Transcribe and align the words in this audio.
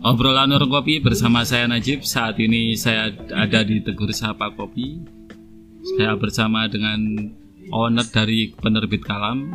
Obrolan 0.00 0.48
Warung 0.48 0.72
Kopi 0.72 0.96
bersama 0.96 1.44
saya 1.44 1.68
Najib. 1.68 2.08
Saat 2.08 2.40
ini 2.40 2.72
saya 2.72 3.12
ada 3.36 3.60
di 3.60 3.84
Tegur 3.84 4.08
Sapa 4.16 4.48
Kopi. 4.48 4.96
Saya 5.84 6.16
bersama 6.16 6.64
dengan 6.72 7.28
owner 7.68 8.08
dari 8.08 8.48
penerbit 8.56 9.04
Kalam, 9.04 9.52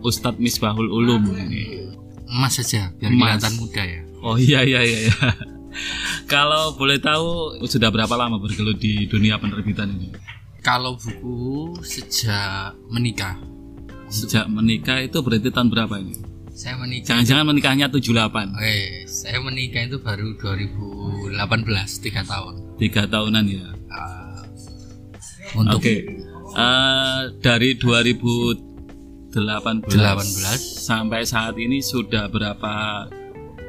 Ustadz 0.00 0.40
Misbahul 0.40 0.88
Ulum. 0.88 1.28
Ini. 1.28 1.84
Emas 2.24 2.56
saja 2.56 2.96
biar 2.96 3.12
Emas. 3.12 3.44
kelihatan 3.44 3.54
muda 3.60 3.82
ya. 3.84 4.00
Oh 4.24 4.40
iya 4.40 4.64
iya 4.64 4.80
iya. 4.80 4.98
iya. 5.04 5.28
Kalau 6.32 6.80
boleh 6.80 6.96
tahu 6.96 7.60
sudah 7.68 7.92
berapa 7.92 8.16
lama 8.16 8.40
bergelut 8.40 8.80
di 8.80 9.04
dunia 9.04 9.36
penerbitan 9.36 9.92
ini? 9.92 10.16
Kalau 10.64 10.96
buku 10.96 11.76
sejak 11.84 12.72
menikah. 12.88 13.36
Sejak 14.08 14.48
menikah 14.48 15.04
itu 15.04 15.20
berarti 15.20 15.52
tahun 15.52 15.68
berapa 15.68 16.00
ini? 16.00 16.33
Saya 16.54 16.78
menikah. 16.78 17.06
Jangan-jangan 17.10 17.44
menikahnya 17.50 17.86
78 17.90 18.54
Eh, 18.56 19.02
saya 19.04 19.42
menikah 19.42 19.82
itu 19.82 19.98
baru 19.98 20.38
2018, 20.38 21.34
tiga 21.98 22.22
tahun. 22.22 22.54
Tiga 22.74 23.02
tahunan 23.04 23.44
ya 23.44 23.66
Ah, 23.90 24.46
untuk 25.52 25.78
Oke 25.78 26.06
Eh, 26.54 27.20
Dari 27.36 27.74
2018 27.74 29.34
18 29.34 30.54
Sampai 30.78 31.26
saat 31.26 31.58
ini 31.58 31.82
sudah 31.82 32.30
berapa 32.30 33.06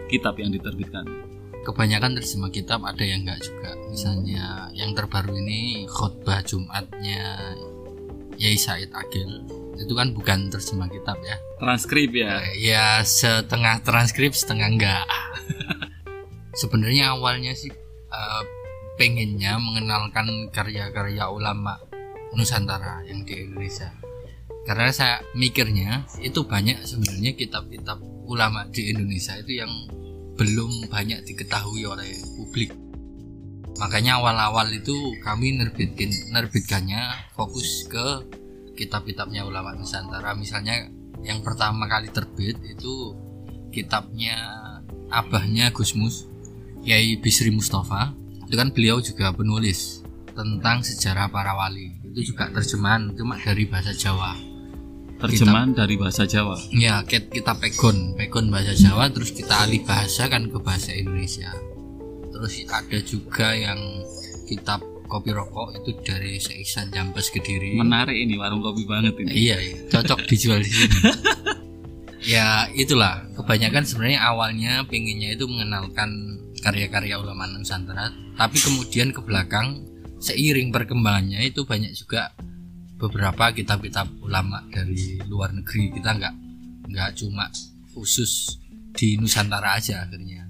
kitab 0.05 0.38
yang 0.38 0.54
diterbitkan? 0.54 1.26
kebanyakan 1.66 2.13
terjemah 2.13 2.54
kitab 2.54 2.86
ada 2.86 3.02
yang 3.02 3.26
enggak 3.26 3.41
juga. 3.41 3.74
Misalnya 3.90 4.70
yang 4.72 4.94
terbaru 4.94 5.34
ini 5.36 5.90
khutbah 5.90 6.46
Jumatnya 6.46 7.41
Yai 8.38 8.54
Said 8.54 8.94
Agil. 8.94 9.41
Itu 9.74 9.98
kan 9.98 10.13
bukan 10.13 10.54
terjemah 10.54 10.86
kitab 10.86 11.18
ya. 11.26 11.34
Transkrip 11.66 12.14
ya 12.14 12.46
Eh, 12.46 12.62
Ya 12.62 13.02
setengah 13.02 13.82
transkrip 13.82 14.38
setengah 14.38 14.70
enggak. 14.70 15.05
Sebenarnya 16.62 17.18
awalnya 17.18 17.58
sih 17.58 17.74
eh, 18.13 18.44
pengennya 19.02 19.58
mengenalkan 19.58 20.54
karya-karya 20.54 21.26
ulama 21.26 21.82
Nusantara 22.38 23.02
yang 23.10 23.26
di 23.26 23.49
Indonesia. 23.49 23.90
Karena 24.70 24.93
saya 24.93 25.26
mikirnya 25.34 26.05
itu 26.21 26.46
banyak 26.46 26.86
sebenarnya 26.86 27.34
kitab-kitab 27.34 27.98
ulama 28.30 28.70
di 28.70 28.93
Indonesia 28.93 29.34
itu 29.41 29.58
yang 29.58 29.74
belum 30.38 30.86
banyak 30.86 31.26
diketahui 31.26 31.82
oleh 31.82 32.13
publik. 32.38 32.77
Makanya 33.82 34.21
awal-awal 34.21 34.70
itu 34.70 34.93
kami 35.26 35.58
nerbitkin 35.58 36.13
nerbitkannya 36.30 37.34
fokus 37.34 37.90
ke 37.90 38.05
kitab-kitabnya 38.77 39.41
ulama 39.49 39.74
Nusantara. 39.74 40.38
Misalnya 40.38 40.93
yang 41.24 41.40
pertama 41.46 41.88
kali 41.88 42.12
terbit 42.12 42.60
itu 42.66 43.16
kitabnya 43.71 44.35
abahnya 45.12 45.70
Gusmus 45.71 46.27
Yai 46.85 47.18
Bisri 47.18 47.49
Mustafa. 47.49 48.13
Itu 48.46 48.55
kan 48.55 48.70
beliau 48.70 49.02
juga 49.02 49.34
penulis 49.34 50.05
tentang 50.38 50.86
sejarah 50.86 51.34
para 51.34 51.58
wali. 51.58 51.98
Itu 52.05 52.34
juga 52.34 52.48
terjemahan 52.54 53.10
cuma 53.18 53.41
dari 53.41 53.66
bahasa 53.66 53.90
Jawa. 53.91 54.38
Terjemahan 55.18 55.74
dari 55.74 55.98
bahasa 55.98 56.30
Jawa? 56.30 56.54
Ya 56.70 57.02
kit- 57.02 57.34
kita 57.34 57.58
pegon 57.58 58.13
pegon 58.13 58.54
bahasa 58.54 58.77
Jawa 58.77 59.10
terus 59.10 59.34
kita 59.34 59.66
alih 59.66 59.82
bahasa 59.82 60.30
kan 60.30 60.46
ke 60.46 60.58
bahasa 60.62 60.93
Indonesia. 60.93 61.49
Terus 62.30 62.54
ada 62.70 62.99
juga 63.02 63.58
yang 63.58 63.80
kitab 64.46 64.86
kopi 65.06 65.31
rokok 65.31 65.78
itu 65.78 65.96
dari 66.02 66.42
Seisan 66.42 66.90
Jampes 66.90 67.30
Kediri. 67.30 67.78
Menarik 67.78 68.18
ini 68.18 68.36
warung 68.36 68.62
kopi 68.62 68.84
banget 68.86 69.16
ini. 69.22 69.30
Iya, 69.31 69.58
iya, 69.62 69.78
cocok 69.90 70.25
dijual 70.25 70.59
di 70.62 70.70
sini. 70.70 70.98
ya 72.36 72.68
itulah. 72.74 73.24
Kebanyakan 73.38 73.84
sebenarnya 73.86 74.22
awalnya 74.26 74.74
pinginnya 74.90 75.38
itu 75.38 75.46
mengenalkan 75.46 76.09
karya-karya 76.66 77.22
ulama 77.22 77.46
Nusantara, 77.46 78.09
tapi 78.36 78.58
kemudian 78.58 79.14
ke 79.14 79.22
belakang 79.22 79.86
seiring 80.18 80.74
perkembangannya 80.74 81.46
itu 81.46 81.62
banyak 81.62 81.94
juga 81.94 82.34
beberapa 82.98 83.54
kitab-kitab 83.54 84.10
ulama 84.26 84.66
dari 84.74 85.22
luar 85.30 85.54
negeri. 85.54 85.94
Kita 85.94 86.18
nggak 86.18 86.36
nggak 86.90 87.10
cuma 87.22 87.46
khusus 87.94 88.58
di 88.96 89.22
Nusantara 89.22 89.78
aja 89.78 90.08
akhirnya. 90.08 90.50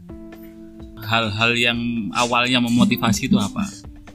Hal-hal 1.05 1.51
yang 1.53 1.79
awalnya 2.15 2.63
memotivasi 2.63 3.27
itu 3.29 3.37
apa? 3.37 3.61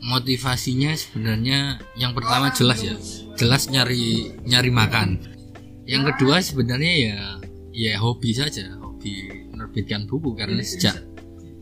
Motivasinya 0.00 0.96
sebenarnya 0.96 1.80
yang 1.96 2.16
pertama 2.16 2.50
jelas 2.52 2.80
ya. 2.80 2.96
Jelas 3.36 3.68
nyari 3.68 4.34
nyari 4.44 4.70
makan. 4.72 5.20
Yang 5.84 6.14
kedua 6.14 6.40
sebenarnya 6.40 6.92
ya 6.96 7.18
ya 7.72 7.92
hobi 8.00 8.32
saja. 8.32 8.76
Hobi 8.80 9.46
menerbitkan 9.52 10.08
buku 10.08 10.36
karena 10.36 10.60
sejak 10.64 11.04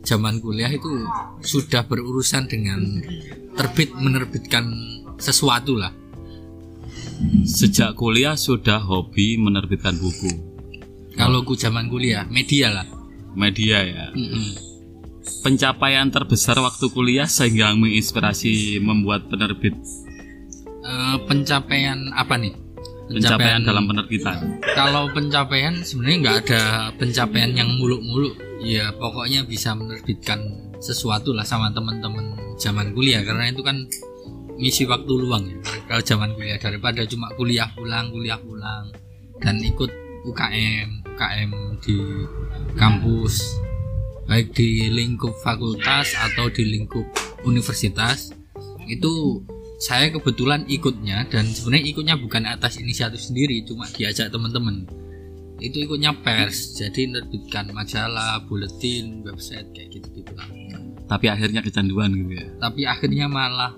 zaman 0.03 0.39
kuliah 0.39 0.71
itu 0.71 1.07
sudah 1.43 1.83
berurusan 1.87 2.47
dengan 2.47 3.03
terbit 3.55 3.91
menerbitkan 3.95 4.71
sesuatu 5.19 5.75
lah. 5.75 5.91
Sejak 7.43 7.99
kuliah 7.99 8.39
sudah 8.39 8.79
hobi 8.79 9.35
menerbitkan 9.35 9.99
buku. 9.99 10.31
Kalau 11.19 11.43
ku 11.43 11.59
zaman 11.59 11.91
kuliah 11.91 12.23
media 12.31 12.71
lah. 12.71 12.87
Media 13.35 13.83
ya. 13.83 14.05
Mm-mm. 14.15 14.68
Pencapaian 15.45 16.09
terbesar 16.09 16.57
waktu 16.59 16.85
kuliah 16.91 17.29
sehingga 17.29 17.71
menginspirasi 17.77 18.81
membuat 18.83 19.29
penerbit? 19.29 19.77
Eh, 20.83 21.17
pencapaian 21.29 22.09
apa 22.17 22.35
nih? 22.35 22.53
Pencapaian 23.09 23.65
dalam 23.65 23.89
penerbitan. 23.89 24.61
Kalau 24.77 25.09
pencapaian 25.09 25.81
sebenarnya 25.81 26.17
nggak 26.21 26.37
ada 26.45 26.61
pencapaian 26.97 27.51
yang 27.57 27.69
muluk-muluk. 27.81 28.37
Ya 28.61 28.93
pokoknya 28.93 29.49
bisa 29.49 29.73
menerbitkan 29.73 30.69
sesuatu 30.77 31.33
lah 31.33 31.45
sama 31.45 31.73
teman-teman 31.73 32.37
zaman 32.61 32.93
kuliah. 32.93 33.25
Karena 33.25 33.49
itu 33.49 33.65
kan 33.65 33.89
ngisi 34.61 34.85
waktu 34.85 35.09
luang 35.09 35.49
ya. 35.49 35.57
Kalau 35.89 36.03
zaman 36.05 36.37
kuliah 36.37 36.61
daripada 36.61 37.01
cuma 37.09 37.33
kuliah 37.33 37.69
pulang 37.73 38.13
kuliah 38.13 38.37
pulang 38.37 38.93
dan 39.41 39.57
ikut 39.63 39.89
UKM 40.29 41.01
UKM 41.15 41.51
di 41.81 41.97
kampus 42.75 43.41
baik 44.29 44.53
di 44.53 44.93
lingkup 44.93 45.33
fakultas 45.41 46.13
atau 46.13 46.53
di 46.53 46.61
lingkup 46.61 47.01
universitas 47.49 48.29
itu 48.85 49.41
saya 49.81 50.13
kebetulan 50.13 50.69
ikutnya 50.69 51.25
dan 51.33 51.49
sebenarnya 51.49 51.85
ikutnya 51.89 52.15
bukan 52.21 52.45
atas 52.45 52.77
inisiatif 52.77 53.25
sendiri 53.25 53.65
cuma 53.65 53.89
diajak 53.89 54.29
teman-teman. 54.29 54.85
Itu 55.57 55.81
ikutnya 55.81 56.13
pers 56.21 56.77
jadi 56.77 57.09
menerbitkan 57.09 57.73
majalah 57.73 58.43
buletin 58.45 59.25
website 59.25 59.65
kayak 59.73 59.97
gitu 59.97 60.21
gitu 60.21 60.31
lah. 60.37 60.45
Tapi 61.09 61.25
akhirnya 61.25 61.65
kecanduan 61.65 62.13
gitu 62.13 62.37
ya? 62.37 62.45
Tapi 62.61 62.81
akhirnya 62.85 63.25
malah 63.25 63.73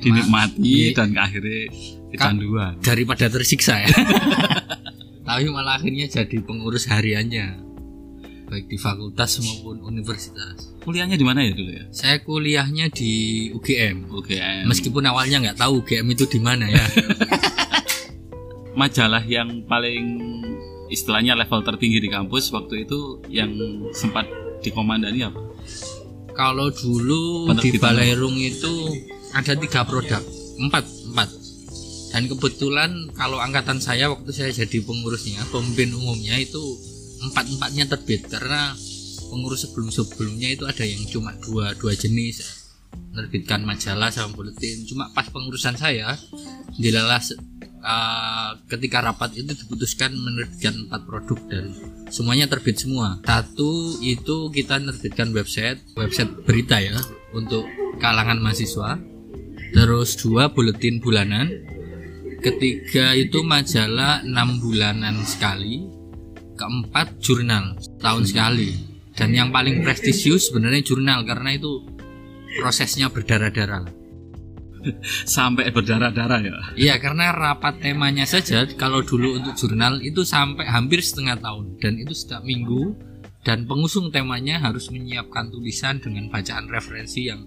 Dinikmati 0.00 0.96
dan 0.96 1.12
akhirnya 1.12 1.68
kecanduan. 2.08 2.72
daripada 2.80 3.28
tersiksa 3.28 3.84
ya. 3.84 3.90
Tapi 5.28 5.44
malah 5.52 5.76
akhirnya 5.76 6.08
jadi 6.08 6.40
pengurus 6.40 6.88
hariannya 6.88 7.73
baik 8.48 8.68
di 8.68 8.76
fakultas 8.76 9.40
maupun 9.40 9.80
universitas 9.84 10.72
Kuliahnya 10.84 11.16
di 11.16 11.24
mana 11.24 11.40
ya 11.40 11.52
dulu 11.56 11.70
ya? 11.72 11.84
saya 11.90 12.20
kuliahnya 12.20 12.92
di 12.92 13.12
UGM 13.56 14.12
Oke 14.12 14.36
meskipun 14.68 15.04
awalnya 15.08 15.40
nggak 15.40 15.58
tahu 15.60 15.80
UGM 15.80 16.06
itu 16.12 16.24
di 16.28 16.40
mana 16.40 16.68
ya 16.68 16.84
Majalah 18.80 19.22
yang 19.22 19.62
paling 19.70 20.04
istilahnya 20.90 21.38
level 21.38 21.62
tertinggi 21.62 22.02
di 22.02 22.10
kampus 22.10 22.50
waktu 22.54 22.84
itu 22.84 23.22
yang 23.30 23.50
sempat 23.94 24.26
dikomandani 24.62 25.26
apa? 25.26 25.40
Kalau 26.34 26.70
dulu 26.70 27.46
di 27.54 27.70
Penerbitan. 27.70 27.82
Balairung 27.82 28.36
itu 28.38 28.72
ada 29.30 29.54
tiga 29.54 29.86
produk, 29.86 30.22
empat, 30.58 30.84
empat. 31.10 31.28
Dan 32.14 32.30
kebetulan 32.30 33.10
kalau 33.14 33.42
angkatan 33.42 33.82
saya 33.82 34.06
waktu 34.10 34.30
saya 34.30 34.50
jadi 34.54 34.82
pengurusnya, 34.82 35.42
pemimpin 35.50 35.94
umumnya 35.94 36.38
itu 36.38 36.62
empat 37.30 37.44
empatnya 37.48 37.84
terbit 37.88 38.26
karena 38.28 38.74
pengurus 39.30 39.66
sebelum 39.66 39.88
sebelumnya 39.88 40.52
itu 40.52 40.64
ada 40.68 40.84
yang 40.84 41.02
cuma 41.08 41.32
dua 41.40 41.74
dua 41.74 41.96
jenis 41.96 42.64
menerbitkan 43.14 43.62
majalah 43.62 44.10
sama 44.10 44.34
buletin. 44.34 44.86
Cuma 44.86 45.10
pas 45.14 45.26
pengurusan 45.30 45.78
saya, 45.78 46.18
dilalah 46.74 47.22
eh, 47.22 48.50
ketika 48.70 49.02
rapat 49.02 49.38
itu 49.38 49.54
diputuskan 49.54 50.14
menerbitkan 50.14 50.88
empat 50.88 51.00
produk 51.06 51.38
dan 51.50 51.64
semuanya 52.10 52.50
terbit 52.50 52.78
semua. 52.78 53.22
Satu 53.22 53.98
itu 54.02 54.50
kita 54.50 54.82
menerbitkan 54.82 55.30
website, 55.30 55.78
website 55.94 56.30
berita 56.42 56.82
ya 56.82 56.98
untuk 57.34 57.66
kalangan 58.02 58.42
mahasiswa. 58.42 58.98
Terus 59.74 60.18
dua 60.18 60.50
buletin 60.54 61.02
bulanan. 61.02 61.50
Ketiga 62.44 63.16
itu 63.16 63.40
majalah 63.40 64.20
enam 64.20 64.60
bulanan 64.60 65.24
sekali. 65.24 66.03
Keempat 66.54 67.18
jurnal 67.18 67.74
tahun 67.98 68.24
sekali. 68.24 68.70
Dan 69.14 69.30
yang 69.30 69.54
paling 69.54 69.82
prestisius 69.86 70.50
sebenarnya 70.50 70.82
jurnal 70.82 71.22
karena 71.22 71.54
itu 71.54 71.86
prosesnya 72.58 73.10
berdarah-darah. 73.10 73.86
Sampai 75.26 75.70
berdarah-darah 75.72 76.40
ya. 76.44 76.56
Iya 76.76 76.94
karena 77.00 77.32
rapat 77.32 77.80
temanya 77.80 78.26
saja 78.28 78.66
kalau 78.76 79.00
dulu 79.00 79.40
untuk 79.40 79.54
jurnal 79.56 80.02
itu 80.04 80.22
sampai 80.28 80.68
hampir 80.68 81.00
setengah 81.00 81.40
tahun 81.40 81.80
dan 81.80 81.96
itu 81.96 82.12
setiap 82.12 82.44
minggu 82.44 82.92
dan 83.44 83.64
pengusung 83.64 84.12
temanya 84.12 84.60
harus 84.60 84.92
menyiapkan 84.92 85.48
tulisan 85.48 86.00
dengan 86.04 86.28
bacaan 86.28 86.68
referensi 86.68 87.28
yang 87.28 87.44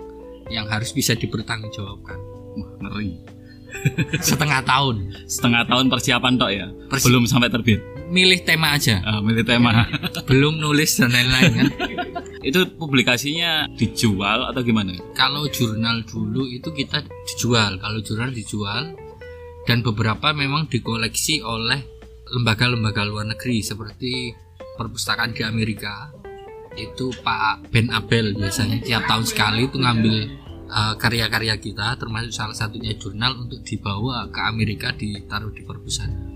yang 0.49 0.65
harus 0.65 0.89
bisa 0.95 1.13
dipertanggungjawabkan 1.13 2.17
Wah, 2.57 2.69
ngeri. 2.89 3.21
setengah 4.17 4.63
tahun 4.63 5.13
Setengah 5.29 5.67
tahun 5.67 5.85
persiapan 5.91 6.33
tok 6.39 6.51
ya. 6.55 6.67
Persi- 6.89 7.05
Belum 7.11 7.27
sampai 7.27 7.51
terbit. 7.51 7.81
Milih 8.07 8.39
tema 8.47 8.75
aja. 8.75 9.03
Ah, 9.03 9.19
milih 9.19 9.43
tema. 9.43 9.87
belum 10.29 10.59
nulis 10.59 10.99
dan 10.99 11.11
lain-lain 11.11 11.51
kan? 11.53 11.71
Itu 12.47 12.63
publikasinya 12.79 13.67
dijual 13.75 14.47
atau 14.47 14.61
gimana? 14.63 14.95
kalau 15.11 15.49
jurnal 15.51 16.05
dulu 16.07 16.47
itu 16.47 16.71
kita 16.71 17.03
dijual. 17.27 17.75
Kalau 17.75 17.99
jurnal 17.99 18.31
dijual 18.31 18.95
dan 19.67 19.83
beberapa 19.83 20.31
memang 20.31 20.71
dikoleksi 20.71 21.43
oleh 21.43 21.83
lembaga-lembaga 22.31 23.03
luar 23.03 23.27
negeri 23.27 23.59
seperti 23.59 24.31
perpustakaan 24.79 25.35
di 25.35 25.43
Amerika. 25.43 26.13
Itu 26.77 27.11
Pak 27.19 27.73
Ben 27.73 27.91
Abel 27.91 28.37
biasanya 28.37 28.79
tiap 28.79 29.09
tahun 29.09 29.25
sekali 29.27 29.67
itu 29.67 29.81
ngambil 29.81 30.15
uh, 30.69 30.95
karya-karya 30.95 31.57
kita 31.57 31.97
termasuk 31.99 32.31
salah 32.31 32.55
satunya 32.55 32.95
jurnal 32.95 33.33
untuk 33.43 33.65
dibawa 33.65 34.29
ke 34.29 34.39
Amerika 34.45 34.93
ditaruh 34.93 35.51
di 35.51 35.65
perpustakaan 35.65 36.26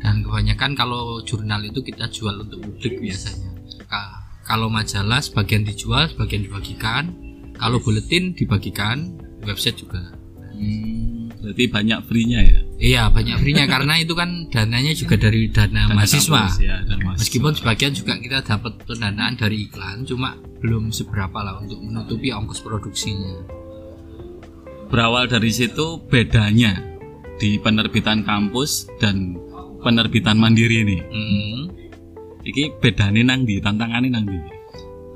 dan 0.00 0.24
kebanyakan 0.24 0.72
kalau 0.72 1.20
jurnal 1.22 1.60
itu 1.62 1.80
kita 1.80 2.08
jual 2.08 2.40
untuk 2.40 2.60
publik 2.60 2.98
biasanya. 2.98 3.52
Ka- 3.86 4.18
kalau 4.42 4.66
majalah 4.66 5.20
sebagian 5.20 5.62
dijual 5.62 6.08
sebagian 6.10 6.42
dibagikan. 6.42 7.14
Kalau 7.54 7.78
buletin 7.78 8.32
dibagikan. 8.32 9.20
Website 9.40 9.80
juga. 9.80 10.12
Hmm, 10.52 11.32
berarti 11.40 11.64
banyak 11.72 12.04
free-nya 12.04 12.40
ya. 12.44 12.58
iya 12.76 13.02
banyak 13.08 13.40
free-nya. 13.40 13.64
Karena 13.72 13.96
itu 13.96 14.12
kan 14.12 14.48
dananya 14.52 14.92
juga 14.92 15.16
dari 15.16 15.48
dana, 15.48 15.88
Dana 15.88 15.96
mahasiswa. 15.96 16.44
kampus, 16.44 16.60
ya, 16.60 16.76
dan 16.84 16.98
mahasiswa. 17.00 17.20
meskipun 17.24 17.52
sebagian 17.56 17.92
juga 17.96 18.12
kita 18.20 18.44
dapat 18.44 18.72
pendanaan 18.84 19.40
dari 19.40 19.64
iklan 19.64 20.04
cuma 20.04 20.36
belum 20.60 20.92
seberapa 20.92 21.40
lah 21.40 21.56
untuk 21.64 21.80
menutupi 21.80 22.28
ongkos 22.28 22.60
produksinya. 22.60 23.32
Berawal 24.92 25.30
dari 25.30 25.48
situ 25.48 26.02
bedanya 26.04 26.76
di 27.40 27.56
penerbitan 27.56 28.20
kampus 28.20 28.90
dan 29.00 29.38
penerbitan 29.80 30.36
mandiri 30.36 30.84
ini. 30.84 30.98
Hmm. 31.00 31.60
Iki 32.40 32.80
bedane 32.80 33.20
nang 33.20 33.44
di, 33.44 33.60
tantangane 33.60 34.08
nang 34.08 34.24
di. 34.24 34.38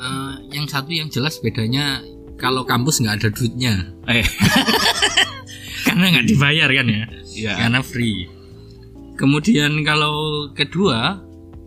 Eh, 0.04 0.34
yang 0.52 0.68
satu 0.68 0.92
yang 0.92 1.08
jelas 1.08 1.40
bedanya 1.40 2.04
kalau 2.36 2.66
kampus 2.66 3.00
nggak 3.00 3.16
ada 3.22 3.28
duitnya 3.30 3.74
Eh, 4.10 4.26
karena 5.86 6.04
nggak 6.12 6.26
dibayar 6.28 6.68
kan 6.68 6.86
ya 6.90 7.04
ya. 7.32 7.52
karena 7.56 7.80
free. 7.80 8.28
Kemudian 9.14 9.80
kalau 9.86 10.48
kedua 10.52 11.22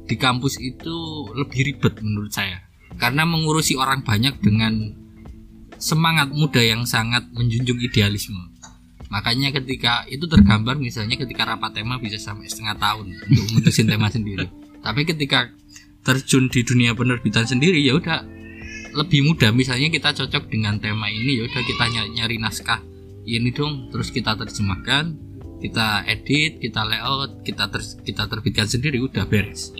di 0.05 0.15
kampus 0.19 0.59
itu 0.59 0.95
lebih 1.33 1.73
ribet 1.73 1.99
menurut 2.03 2.31
saya 2.31 2.59
karena 2.99 3.23
mengurusi 3.23 3.79
orang 3.79 4.03
banyak 4.03 4.35
dengan 4.43 4.93
semangat 5.77 6.33
muda 6.33 6.59
yang 6.59 6.83
sangat 6.83 7.25
menjunjung 7.33 7.79
idealisme. 7.79 8.56
Makanya 9.07 9.55
ketika 9.55 10.03
itu 10.11 10.27
tergambar 10.27 10.75
misalnya 10.75 11.15
ketika 11.15 11.47
rapat 11.47 11.79
tema 11.79 11.95
bisa 11.97 12.19
sampai 12.19 12.47
setengah 12.51 12.75
tahun 12.75 13.15
untuk 13.15 13.27
memutusin 13.31 13.87
tema 13.87 14.11
sendiri. 14.11 14.47
Tapi 14.83 15.01
ketika 15.07 15.51
terjun 16.03 16.47
di 16.47 16.63
dunia 16.63 16.95
penerbitan 16.95 17.43
sendiri 17.43 17.83
ya 17.83 17.99
udah 17.99 18.23
lebih 18.95 19.27
mudah 19.27 19.51
misalnya 19.51 19.91
kita 19.91 20.15
cocok 20.15 20.47
dengan 20.47 20.79
tema 20.79 21.11
ini 21.11 21.43
ya 21.43 21.43
udah 21.45 21.61
kita 21.67 21.83
nyari, 21.91 22.09
nyari 22.15 22.35
naskah 22.39 22.79
ini 23.27 23.51
dong 23.51 23.91
terus 23.91 24.09
kita 24.15 24.39
terjemahkan 24.39 25.19
kita 25.59 26.07
edit 26.07 26.63
kita 26.63 26.87
layout 26.87 27.43
kita 27.43 27.67
ter, 27.67 27.83
kita 28.07 28.23
terbitkan 28.31 28.65
sendiri 28.71 29.03
udah 29.03 29.27
beres 29.27 29.75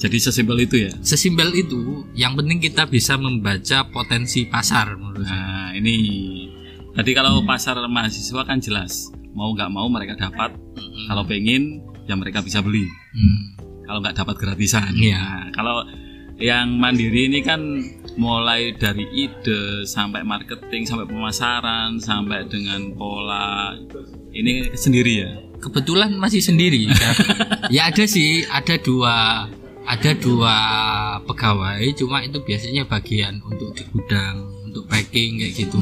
Jadi 0.00 0.16
sesimpel 0.16 0.64
itu 0.64 0.88
ya. 0.88 0.92
sesimpel 1.04 1.52
itu 1.52 2.08
yang 2.16 2.32
penting 2.32 2.56
kita 2.56 2.88
bisa 2.88 3.20
membaca 3.20 3.84
potensi 3.92 4.48
pasar 4.48 4.96
menurut 4.96 5.28
saya 5.28 5.60
Nah, 5.70 5.78
ini 5.78 5.96
tadi 7.00 7.16
kalau 7.16 7.40
pasar 7.48 7.80
mahasiswa 7.88 8.44
kan 8.44 8.60
jelas 8.60 9.08
mau 9.32 9.56
nggak 9.56 9.72
mau 9.72 9.88
mereka 9.88 10.20
dapat. 10.20 10.52
Kalau 11.08 11.24
pengen 11.24 11.80
ya 12.04 12.12
mereka 12.12 12.44
bisa 12.44 12.60
beli. 12.60 12.84
Hmm. 13.16 13.56
Kalau 13.88 14.04
nggak 14.04 14.20
dapat 14.20 14.36
gratisan. 14.36 14.92
Iya. 14.92 15.16
Nah, 15.16 15.48
kalau 15.56 15.80
yang 16.36 16.76
mandiri 16.76 17.32
ini 17.32 17.40
kan 17.40 17.60
mulai 18.20 18.76
dari 18.76 19.08
ide 19.16 19.88
sampai 19.88 20.20
marketing 20.24 20.84
sampai 20.84 21.08
pemasaran 21.08 21.96
sampai 22.00 22.48
dengan 22.48 22.92
pola 22.96 23.76
ini 24.32 24.72
sendiri 24.72 25.12
ya. 25.20 25.30
kebetulan 25.60 26.16
masih 26.16 26.40
sendiri 26.40 26.88
ya. 26.88 27.12
ya 27.68 27.82
ada 27.92 28.04
sih 28.08 28.40
ada 28.48 28.80
dua 28.80 29.46
ada 29.84 30.10
dua 30.16 30.56
pegawai 31.28 31.84
cuma 31.92 32.24
itu 32.24 32.40
biasanya 32.40 32.88
bagian 32.88 33.44
untuk 33.44 33.76
di 33.76 33.84
gudang 33.92 34.59
untuk 34.70 34.86
packing 34.86 35.42
kayak 35.42 35.54
gitu. 35.58 35.78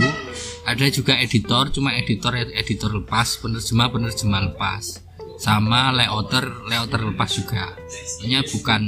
Ada 0.64 0.88
juga 0.88 1.20
editor 1.20 1.68
cuma 1.70 1.92
editor 1.94 2.32
editor 2.40 2.90
lepas 3.04 3.36
penerjemah 3.38 3.88
penerjemah 3.92 4.42
lepas. 4.52 5.04
Sama 5.38 5.94
layouter 5.94 6.66
layouter 6.66 7.06
lepas 7.14 7.30
juga. 7.30 7.76
Hanya 8.24 8.42
bukan 8.42 8.82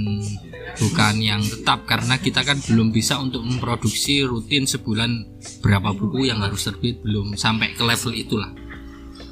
bukan 0.81 1.15
yang 1.21 1.43
tetap 1.45 1.87
karena 1.87 2.17
kita 2.19 2.43
kan 2.43 2.59
belum 2.65 2.91
bisa 2.91 3.21
untuk 3.21 3.45
memproduksi 3.45 4.25
rutin 4.25 4.67
sebulan 4.67 5.29
berapa 5.63 5.95
buku 5.95 6.27
yang 6.33 6.43
harus 6.43 6.67
terbit 6.67 7.05
belum 7.05 7.39
sampai 7.39 7.77
ke 7.77 7.85
level 7.85 8.13
itulah. 8.17 8.51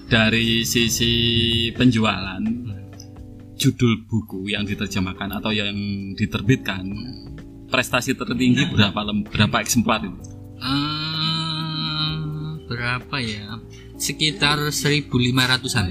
Dari 0.09 0.65
sisi 0.65 1.13
penjualan 1.77 2.41
judul 3.59 4.07
buku 4.07 4.55
yang 4.55 4.65
diterjemahkan 4.65 5.43
atau 5.43 5.51
yang 5.51 5.75
diterbitkan 6.15 6.87
prestasi 7.69 8.17
tertinggi 8.17 8.71
berapa 8.73 9.01
lem- 9.05 9.27
berapa 9.29 9.61
eksemplar 9.61 10.07
itu? 10.07 10.38
Eh, 10.59 12.15
berapa 12.67 13.17
ya? 13.23 13.59
Sekitar 13.99 14.59
1500-an 14.71 15.91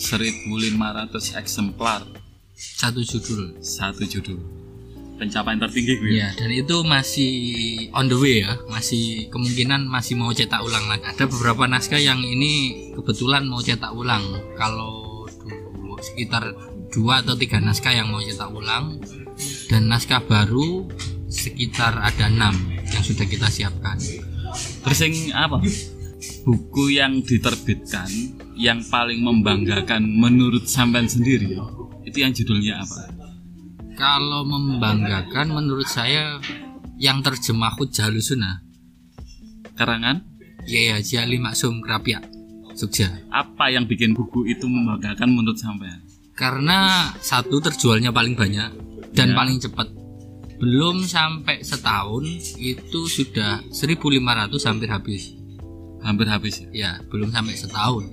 1500 0.00 1.34
eksemplar 1.36 2.06
satu 2.54 3.00
judul. 3.04 3.56
satu 3.60 4.04
judul. 4.04 4.38
Pencapaian 5.20 5.60
tertinggi 5.60 6.00
gue. 6.00 6.16
Ya, 6.16 6.32
dan 6.32 6.48
itu 6.48 6.80
masih 6.80 7.32
on 7.92 8.08
the 8.08 8.16
way 8.16 8.40
ya, 8.40 8.56
masih 8.72 9.28
kemungkinan 9.28 9.84
masih 9.84 10.16
mau 10.16 10.32
cetak 10.32 10.64
ulang 10.64 10.88
lagi. 10.88 11.04
Ada 11.04 11.28
beberapa 11.28 11.68
naskah 11.68 12.00
yang 12.00 12.24
ini 12.24 12.88
kebetulan 12.96 13.44
mau 13.44 13.60
cetak 13.60 13.92
ulang. 13.92 14.24
Kalau 14.56 15.28
dulu 15.44 16.00
sekitar 16.00 16.56
dua 16.88 17.20
atau 17.20 17.36
tiga 17.36 17.60
naskah 17.60 17.92
yang 17.92 18.08
mau 18.08 18.24
cetak 18.24 18.48
ulang 18.48 18.96
dan 19.68 19.92
naskah 19.92 20.24
baru 20.24 20.88
sekitar 21.28 22.00
ada 22.00 22.26
enam 22.26 22.79
yang 22.90 23.04
sudah 23.04 23.26
kita 23.26 23.48
siapkan. 23.48 23.96
Terus 24.82 24.98
yang 25.02 25.14
apa? 25.34 25.58
Buku 26.44 26.92
yang 26.92 27.24
diterbitkan 27.24 28.08
yang 28.60 28.84
paling 28.92 29.24
membanggakan 29.24 30.04
menurut 30.04 30.68
sampean 30.68 31.08
sendiri 31.08 31.56
itu 32.04 32.18
yang 32.20 32.36
judulnya 32.36 32.84
apa? 32.84 33.08
Kalau 33.96 34.44
membanggakan 34.44 35.52
menurut 35.52 35.88
saya 35.88 36.36
yang 37.00 37.24
terjemah 37.24 37.72
Hujjalu 37.76 38.20
Sunnah 38.20 38.60
Karangan 39.76 40.24
Ya 40.64 40.92
ya 40.92 40.96
Jali 41.00 41.40
Maksum 41.40 41.80
Krapia 41.80 42.20
Jogja 42.76 43.12
apa 43.32 43.68
yang 43.72 43.84
bikin 43.88 44.12
buku 44.12 44.44
itu 44.48 44.68
membanggakan 44.68 45.28
menurut 45.32 45.56
sampean? 45.56 46.00
Karena 46.36 47.12
satu 47.20 47.60
terjualnya 47.60 48.12
paling 48.12 48.36
banyak 48.36 48.72
Dan 49.16 49.32
Ya. 49.32 49.36
paling 49.36 49.56
cepat 49.60 49.88
Belum 50.60 51.00
sampai 51.08 51.64
setahun 51.64 52.28
Itu 52.60 53.08
sudah 53.08 53.64
1500 53.72 54.68
hampir 54.68 54.88
habis. 54.92 55.32
Hampir 56.04 56.28
habis 56.28 56.60
ya. 56.60 56.68
Ya 56.70 56.90
belum 57.08 57.32
sampai 57.32 57.56
setahun. 57.56 58.04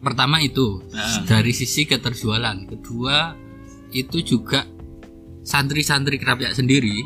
Pertama 0.00 0.40
itu 0.40 0.80
Nah. 0.90 1.28
Dari 1.28 1.52
sisi 1.52 1.84
keterjualan. 1.84 2.64
Kedua 2.66 3.36
Itu 3.92 4.24
juga 4.24 4.64
Santri-santri 5.44 6.16
Krapia 6.16 6.52
sendiri 6.56 7.04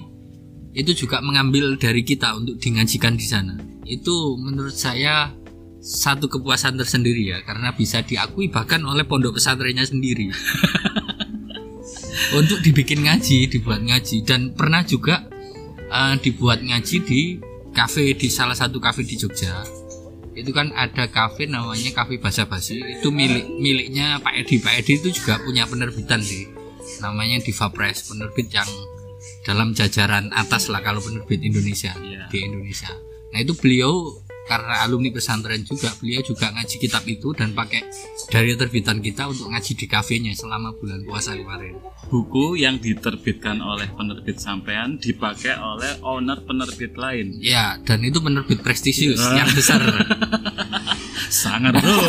Itu 0.74 0.94
juga 0.94 1.18
mengambil 1.18 1.74
dari 1.74 2.06
kita 2.06 2.38
Untuk 2.38 2.62
dingajikan 2.62 3.18
di 3.18 3.26
sana. 3.26 3.58
Itu 3.82 4.38
menurut 4.38 4.74
saya 4.74 5.34
Satu 5.82 6.30
kepuasan 6.30 6.78
tersendiri 6.78 7.34
ya 7.34 7.38
Karena 7.42 7.74
bisa 7.74 8.00
diakui 8.06 8.48
bahkan 8.48 8.80
oleh 8.86 9.02
pondok 9.04 9.36
pesantrennya 9.36 9.84
sendiri 9.84 10.30
Untuk 12.34 12.58
dibikin 12.60 13.06
ngaji 13.06 13.46
Dibuat 13.48 13.80
ngaji. 13.86 14.16
Dan 14.26 14.52
pernah 14.52 14.82
juga 14.82 15.24
eh, 15.90 16.14
Dibuat 16.18 16.60
ngaji 16.60 16.96
di 17.06 17.20
Cafe 17.74 18.14
di 18.14 18.30
salah 18.30 18.54
satu 18.54 18.78
cafe 18.78 19.02
di 19.02 19.18
Jogja. 19.18 19.66
Itu 20.38 20.54
kan 20.54 20.70
ada 20.78 21.10
kafe 21.10 21.50
namanya 21.50 21.90
kafe 21.90 22.22
basa 22.22 22.46
basi. 22.46 22.78
Itu 22.78 23.10
milik 23.10 23.50
miliknya 23.50 24.22
Pak 24.22 24.46
Edi. 24.46 24.62
Pak 24.62 24.78
Edi 24.78 25.02
itu 25.02 25.10
juga 25.10 25.42
punya 25.42 25.66
penerbitan 25.66 26.22
sih. 26.22 26.46
Namanya 27.02 27.42
Diva 27.42 27.66
Press 27.74 28.06
penerbit 28.06 28.46
yang 28.54 28.70
dalam 29.42 29.74
jajaran 29.74 30.30
atas 30.30 30.70
lah 30.70 30.86
kalau 30.86 31.02
penerbit 31.02 31.42
Indonesia 31.42 31.90
Iya. 31.98 32.30
di 32.30 32.38
Indonesia. 32.46 32.94
Nah 33.34 33.42
itu 33.42 33.58
beliau 33.58 34.22
karena 34.44 34.80
alumni 34.80 35.08
pesantren 35.08 35.60
juga 35.60 35.88
beliau 35.94 36.20
juga 36.20 36.50
ngaji 36.50 36.76
kitab 36.76 37.00
itu 37.04 37.32
dan 37.32 37.50
pakai 37.50 37.80
dari 38.26 38.52
terbitan 38.52 38.98
kita 38.98 39.26
untuk 39.26 39.48
ngaji 39.48 39.72
di 39.74 39.86
kafenya 39.86 40.32
selama 40.32 40.72
bulan 40.72 41.00
puasa 41.02 41.32
kemarin. 41.32 41.80
Buku 42.04 42.54
yang 42.54 42.76
diterbitkan 42.76 43.58
oleh 43.58 43.88
penerbit 43.90 44.36
sampean 44.36 44.96
dipakai 44.96 45.56
oleh 45.56 45.96
owner 46.00 46.38
penerbit 46.38 46.94
lain. 46.94 47.32
Ya 47.36 47.80
dan 47.80 48.00
itu 48.00 48.18
penerbit 48.18 48.60
prestisius 48.60 49.18
Ah. 49.18 49.38
yang 49.38 49.48
besar. 49.48 49.80
Sangat 51.30 51.74
bro. 51.74 51.98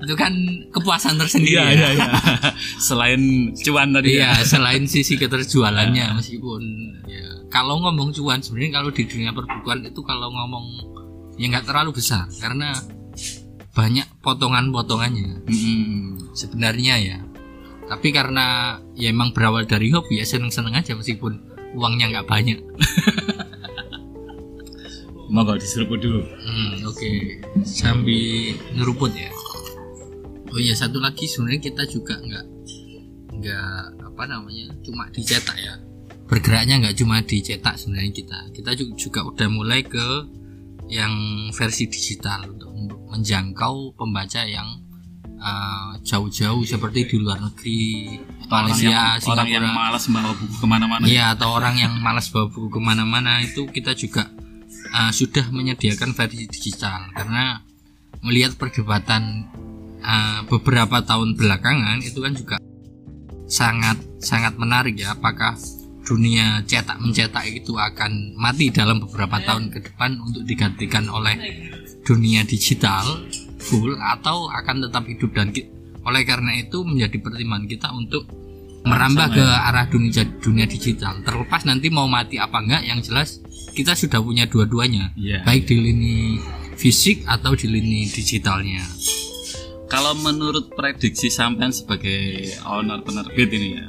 Itu 0.00 0.16
kan 0.16 0.32
kepuasan 0.72 1.20
tersendiri 1.20 1.60
iya 1.60 1.64
ya. 1.66 1.72
iya 1.76 1.88
iya. 1.92 2.08
Selain 2.80 3.20
cuan 3.54 3.92
tadi 3.92 4.16
Iya, 4.16 4.32
ya. 4.32 4.42
selain 4.42 4.88
sisi 4.88 5.14
keterjualannya 5.14 6.16
meskipun 6.16 6.62
ya 6.64 6.89
kalau 7.50 7.82
ngomong 7.82 8.14
cuan 8.14 8.38
sebenarnya 8.40 8.80
kalau 8.80 8.90
di 8.94 9.02
dunia 9.04 9.34
perbukuan 9.34 9.82
itu 9.82 10.00
kalau 10.06 10.30
ngomong 10.30 10.64
ya 11.34 11.50
nggak 11.50 11.66
terlalu 11.66 11.90
besar 11.98 12.30
karena 12.38 12.72
banyak 13.74 14.06
potongan-potongannya 14.22 15.46
Mm-mm. 15.46 16.34
sebenarnya 16.34 16.94
ya. 16.98 17.18
Tapi 17.90 18.14
karena 18.14 18.78
ya 18.94 19.10
emang 19.10 19.34
berawal 19.34 19.66
dari 19.66 19.90
hobi 19.90 20.22
ya 20.22 20.26
seneng-seneng 20.26 20.78
aja 20.78 20.94
meskipun 20.94 21.42
uangnya 21.74 22.06
nggak 22.14 22.28
banyak. 22.30 22.58
monggo 25.30 25.54
diseruput 25.54 26.02
dulu 26.02 26.26
Hmm, 26.42 26.82
oke. 26.86 27.10
Sambil 27.62 28.58
ngeruput 28.74 29.14
ya. 29.14 29.30
Oh 30.50 30.58
iya 30.58 30.74
satu 30.74 30.98
lagi 30.98 31.30
sebenarnya 31.30 31.70
kita 31.70 31.86
juga 31.86 32.18
nggak 32.18 32.46
nggak 33.38 33.82
apa 34.10 34.22
namanya 34.26 34.74
cuma 34.82 35.06
dicetak 35.14 35.54
ya. 35.54 35.78
Bergeraknya 36.30 36.78
nggak 36.86 36.96
cuma 37.02 37.18
dicetak 37.26 37.74
sebenarnya 37.74 38.12
kita. 38.14 38.38
Kita 38.54 38.70
ju- 38.78 38.94
juga 38.94 39.26
udah 39.26 39.48
mulai 39.50 39.82
ke 39.82 40.30
yang 40.86 41.10
versi 41.50 41.90
digital 41.90 42.46
untuk 42.50 42.70
menjangkau 43.10 43.98
pembaca 43.98 44.46
yang 44.46 44.78
uh, 45.42 45.98
jauh-jauh 46.06 46.62
seperti 46.62 47.06
di 47.10 47.16
luar 47.18 47.42
negeri, 47.42 48.18
orang 48.50 48.74
yang, 48.78 48.94
Malaysia, 48.94 49.30
orang 49.30 49.48
yang 49.48 49.64
Singapura. 49.66 49.78
malas 49.78 50.04
bawa 50.06 50.32
buku 50.34 50.54
ke 50.58 50.66
mana-mana 50.66 51.02
Iya 51.06 51.24
atau 51.34 51.48
orang 51.54 51.74
yang 51.78 51.94
malas 51.98 52.26
bawa 52.30 52.46
buku 52.50 52.68
ke 52.68 52.80
mana-mana 52.82 53.32
itu 53.42 53.66
kita 53.70 53.94
juga 53.94 54.30
uh, 54.94 55.10
sudah 55.14 55.46
menyediakan 55.50 56.10
versi 56.14 56.46
digital 56.46 57.10
karena 57.14 57.62
melihat 58.20 58.58
perdebatan 58.58 59.48
uh, 60.02 60.44
beberapa 60.50 61.00
tahun 61.06 61.38
belakangan 61.38 62.02
itu 62.04 62.18
kan 62.20 62.32
juga 62.36 62.56
sangat 63.50 63.98
sangat 64.22 64.54
menarik 64.58 64.94
ya 64.94 65.14
apakah 65.16 65.58
dunia 66.10 66.58
cetak 66.66 66.98
mencetak 66.98 67.46
itu 67.46 67.78
akan 67.78 68.34
mati 68.34 68.74
dalam 68.74 68.98
beberapa 68.98 69.38
tahun 69.38 69.70
ke 69.70 69.78
depan 69.86 70.18
untuk 70.18 70.42
digantikan 70.42 71.06
oleh 71.06 71.38
dunia 72.02 72.42
digital 72.42 73.30
full 73.62 73.94
atau 73.94 74.50
akan 74.50 74.90
tetap 74.90 75.06
hidup 75.06 75.30
dan 75.30 75.54
oleh 76.02 76.22
karena 76.26 76.58
itu 76.58 76.82
menjadi 76.82 77.14
pertimbangan 77.22 77.70
kita 77.70 77.88
untuk 77.94 78.26
merambah 78.82 79.28
Sama 79.30 79.36
ke 79.38 79.44
ya. 79.44 79.68
arah 79.70 79.86
dunia 79.86 80.22
dunia 80.40 80.66
digital 80.66 81.14
terlepas 81.22 81.62
nanti 81.62 81.92
mau 81.92 82.10
mati 82.10 82.42
apa 82.42 82.58
enggak 82.58 82.82
yang 82.82 82.98
jelas 82.98 83.38
kita 83.70 83.94
sudah 83.94 84.18
punya 84.18 84.50
dua-duanya 84.50 85.14
Iya. 85.14 85.46
baik 85.46 85.70
di 85.70 85.76
lini 85.78 86.16
fisik 86.74 87.22
atau 87.28 87.54
di 87.54 87.70
lini 87.70 88.10
digitalnya 88.10 88.82
Kalau 89.86 90.14
menurut 90.16 90.70
prediksi 90.74 91.28
sampean 91.28 91.74
sebagai 91.74 92.46
owner 92.62 93.02
penerbit 93.02 93.50
ini 93.50 93.74
ya, 93.74 93.86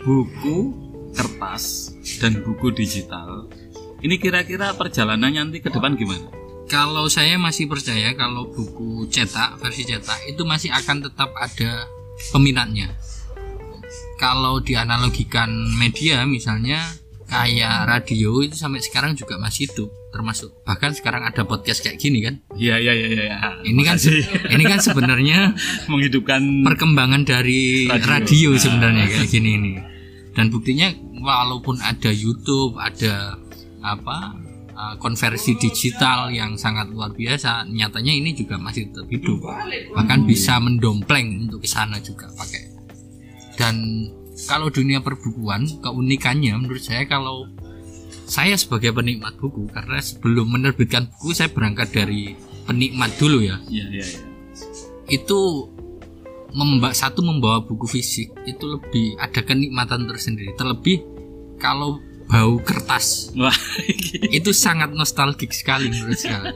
buku 0.00 0.72
kertas 1.14 1.94
dan 2.18 2.38
buku 2.40 2.70
digital, 2.70 3.46
ini 4.00 4.14
kira-kira 4.16 4.74
perjalanannya 4.74 5.40
nanti 5.44 5.58
ke 5.58 5.70
depan 5.70 5.94
gimana? 5.94 6.28
kalau 6.64 7.04
saya 7.06 7.36
masih 7.36 7.68
percaya 7.68 8.12
kalau 8.12 8.48
buku 8.48 9.04
cetak 9.06 9.60
versi 9.60 9.84
cetak 9.84 10.16
itu 10.26 10.42
masih 10.42 10.72
akan 10.72 11.04
tetap 11.04 11.28
ada 11.36 11.84
peminatnya 12.32 12.88
kalau 14.16 14.58
dianalogikan 14.58 15.50
media 15.76 16.24
misalnya 16.24 16.80
kayak 17.24 17.84
radio 17.84 18.40
itu 18.40 18.56
sampai 18.56 18.80
sekarang 18.80 19.12
juga 19.12 19.36
masih 19.36 19.68
hidup 19.68 19.92
termasuk 20.08 20.56
bahkan 20.62 20.92
sekarang 20.92 21.20
ada 21.20 21.44
podcast 21.44 21.82
kayak 21.82 21.98
gini 21.98 22.22
kan 22.22 22.40
Iya 22.54 22.78
iya 22.78 22.92
iya 22.94 23.08
iya. 23.12 23.36
ini 23.60 23.82
kan 23.82 23.96
Makasih. 23.96 24.24
ini 24.56 24.64
kan 24.64 24.78
sebenarnya 24.78 25.38
menghidupkan 25.90 26.40
perkembangan 26.64 27.22
dari 27.24 27.92
Radio. 27.92 28.08
radio, 28.08 28.48
Nah. 28.52 28.60
sebenarnya 28.60 29.04
kayak 29.10 29.28
gini 29.28 29.50
ini 29.52 29.72
dan 30.32 30.48
buktinya 30.48 30.88
walaupun 31.24 31.80
ada 31.80 32.12
YouTube 32.12 32.76
ada 32.76 33.40
apa 33.80 34.36
uh, 34.74 34.94
konversi 35.00 35.56
digital 35.56 36.28
yang 36.28 36.58
sangat 36.60 36.90
luar 36.90 37.14
biasa 37.14 37.64
nyatanya 37.70 38.12
ini 38.12 38.36
juga 38.36 38.60
masih 38.60 38.90
tetap 38.90 39.08
hidup. 39.08 39.40
Bahkan 39.94 40.20
bisa 40.28 40.58
mendompleng 40.60 41.48
untuk 41.48 41.64
ke 41.64 41.68
sana 41.70 41.98
juga 42.02 42.28
pakai. 42.34 42.74
Dan 43.54 44.06
kalau 44.50 44.68
dunia 44.68 44.98
perbukuan 45.00 45.64
keunikannya 45.78 46.58
menurut 46.58 46.82
saya 46.82 47.06
kalau 47.06 47.46
saya 48.24 48.56
sebagai 48.56 48.90
penikmat 48.90 49.36
buku 49.36 49.68
karena 49.70 50.00
sebelum 50.00 50.48
menerbitkan 50.48 51.06
buku 51.12 51.36
saya 51.36 51.52
berangkat 51.52 51.92
dari 51.92 52.34
penikmat 52.66 53.14
dulu 53.20 53.44
ya. 53.44 53.60
Iya 53.68 53.86
iya 53.92 54.06
iya. 54.06 54.20
itu 55.04 55.68
memba 56.56 56.96
satu 56.96 57.20
membawa 57.20 57.60
buku 57.60 57.84
fisik 57.84 58.32
itu 58.48 58.64
lebih 58.64 59.20
ada 59.20 59.44
kenikmatan 59.44 60.08
tersendiri. 60.08 60.56
Terlebih 60.56 61.13
kalau 61.58 62.02
bau 62.28 62.56
kertas. 62.60 63.30
Wah, 63.36 63.54
itu 64.32 64.50
sangat 64.50 64.92
nostalgik 64.92 65.52
sekali 65.52 65.92
menurut 65.92 66.18
saya. 66.18 66.52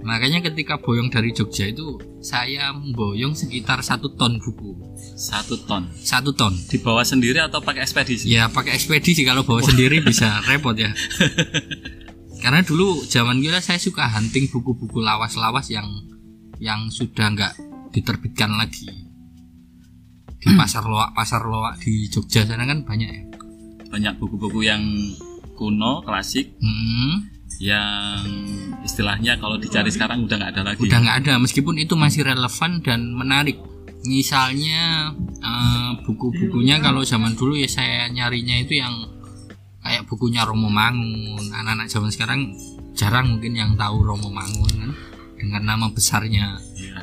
Makanya 0.00 0.40
ketika 0.40 0.80
boyong 0.80 1.12
dari 1.12 1.28
Jogja 1.36 1.68
itu 1.68 2.00
saya 2.24 2.72
memboyong 2.72 3.36
sekitar 3.36 3.84
satu 3.84 4.16
ton 4.16 4.40
buku. 4.40 4.72
Satu 4.96 5.60
ton. 5.68 5.92
satu 5.92 6.32
ton. 6.32 6.56
Dibawa 6.72 7.04
sendiri 7.04 7.36
atau 7.36 7.60
pakai 7.60 7.84
ekspedisi? 7.84 8.32
ya 8.32 8.48
pakai 8.48 8.80
ekspedisi. 8.80 9.28
Kalau 9.28 9.44
bawa 9.44 9.60
sendiri 9.60 10.00
bisa 10.00 10.40
repot 10.48 10.72
ya. 10.72 10.88
Karena 12.42 12.64
dulu 12.64 13.04
zaman 13.04 13.44
gila 13.44 13.60
saya 13.60 13.76
suka 13.76 14.08
hunting 14.08 14.48
buku-buku 14.48 15.04
lawas-lawas 15.04 15.68
yang 15.68 15.84
yang 16.56 16.88
sudah 16.88 17.28
nggak 17.36 17.52
diterbitkan 17.92 18.56
lagi. 18.56 18.88
Di 20.40 20.48
pasar 20.60 20.88
loak 20.88 21.12
pasar 21.12 21.44
loak 21.44 21.76
di 21.84 22.08
Jogja 22.08 22.48
sana 22.48 22.64
kan 22.64 22.88
banyak 22.88 23.08
ya 23.12 23.29
Banyak 23.90 24.16
buku-buku 24.16 24.62
yang 24.62 24.82
kuno, 25.58 26.00
klasik, 26.00 26.56
Hmm, 26.56 27.26
yang 27.60 28.24
istilahnya 28.80 29.36
kalau 29.36 29.60
dicari 29.60 29.92
sekarang 29.92 30.24
udah 30.24 30.36
nggak 30.40 30.52
ada 30.56 30.62
lagi. 30.72 30.80
udah 30.80 30.98
nggak 30.98 31.16
ada 31.26 31.32
meskipun 31.36 31.76
itu 31.76 31.92
masih 31.98 32.24
relevan 32.24 32.80
dan 32.80 33.12
menarik. 33.12 33.60
Misalnya 34.00 35.12
eh, 35.42 35.90
buku-bukunya 36.08 36.80
kalau 36.80 37.04
zaman 37.04 37.36
dulu 37.36 37.52
ya 37.52 37.68
saya 37.68 38.08
nyarinya 38.08 38.56
itu 38.64 38.80
yang 38.80 38.94
kayak 39.84 40.08
bukunya 40.08 40.46
Romo 40.48 40.72
Mangun. 40.72 41.44
Anak-anak 41.52 41.92
zaman 41.92 42.08
sekarang 42.08 42.40
jarang 42.96 43.36
mungkin 43.36 43.52
yang 43.52 43.76
tahu 43.76 44.00
Romo 44.00 44.32
Mangun 44.32 44.72
kan 44.72 44.90
dengan 45.36 45.62
nama 45.66 45.92
besarnya. 45.92 46.56
Iya. 46.76 47.00